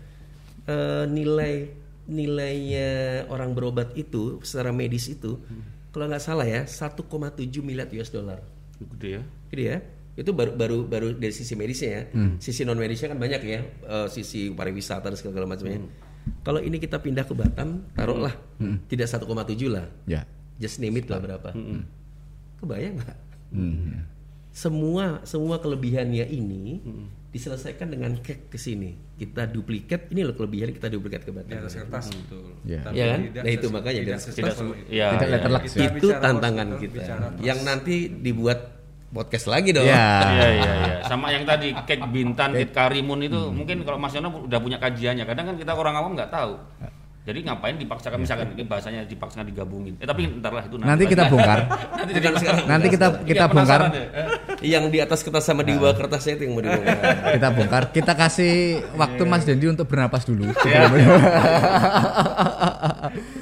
[0.65, 1.77] eh, nilai
[2.09, 5.37] nilainya orang berobat itu secara medis itu
[5.93, 7.05] kalau nggak salah ya 1,7
[7.61, 8.41] miliar US dollar.
[8.81, 9.23] Gede ya.
[9.53, 9.79] gitu ya
[10.19, 12.03] itu baru baru baru dari sisi medisnya ya.
[12.43, 13.61] Sisi non medisnya kan banyak ya.
[13.63, 15.79] Eh, sisi pariwisata dan segala macamnya.
[16.43, 18.35] Kalau ini kita pindah ke Batam taruhlah.
[18.59, 19.25] Tidak 1,7
[19.71, 19.87] lah.
[20.05, 20.27] Ya.
[20.59, 21.55] just name it lah berapa.
[22.59, 23.19] Kebayang nggak?
[23.49, 24.05] Hmm.
[24.51, 26.83] semua semua kelebihannya ini
[27.31, 28.97] diselesaikan dengan cake ke sini.
[29.15, 32.59] Kita duplikat ini loh kelebihan kita duplikat ke di Batam atas kertas betul.
[32.67, 32.81] Ya.
[32.83, 33.21] Tapi Ya kan?
[33.23, 34.67] tidak Nah, itu makanya tidak Tidak itu.
[34.91, 35.63] Ya, Tidak ya, letterlock.
[35.63, 37.03] Kita itu tantangan kita.
[37.39, 38.59] yang nanti dibuat
[39.09, 40.21] podcast lagi dong Ya.
[40.35, 40.95] Iya iya iya.
[41.05, 45.25] Sama yang tadi cake bintan, cake karimun itu mungkin kalau Mas Yono udah punya kajiannya.
[45.25, 46.55] Kadang kan kita orang awam nggak tahu.
[47.29, 50.01] Jadi ngapain dipaksakan misalkan ini bahasanya dipaksakan digabungin.
[50.01, 51.61] Eh tapi ntar lah itu Nanti kita bongkar.
[51.93, 52.65] nanti jadi sekarang.
[52.65, 53.81] Nanti kita kita Iya, bongkar.
[53.81, 54.07] penasaran deh.
[54.59, 56.99] Eh, yang di atas kertas sama di bawah kertasnya itu yang mau dibongkar
[57.31, 57.83] Kita bongkar.
[57.93, 58.53] Kita kasih
[58.97, 60.51] waktu Mas Dendi untuk bernapas dulu.
[60.65, 60.89] Iya.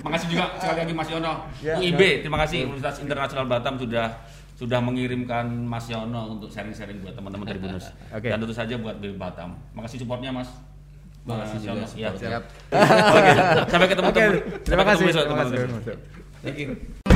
[0.03, 1.33] Makasih juga sekali lagi Mas Yono.
[1.63, 4.19] UIB, terima kasih Universitas Internasional Batam sudah
[4.57, 7.93] sudah mengirimkan Mas Yono untuk sharing-sharing buat teman-teman dari Bunus.
[8.17, 8.33] Oke.
[8.33, 9.53] Dan tentu saja buat BB Batam.
[9.77, 10.49] Makasih supportnya Mas.
[11.29, 11.87] Makasih Mas Yono.
[12.01, 12.11] Ya.
[12.17, 12.43] Siap.
[12.73, 13.31] Oke,
[13.69, 14.33] sampai ketemu Oke, teman.
[14.65, 15.05] terima kasih.
[15.13, 15.57] Terima kasih.
[16.41, 17.15] Thank you.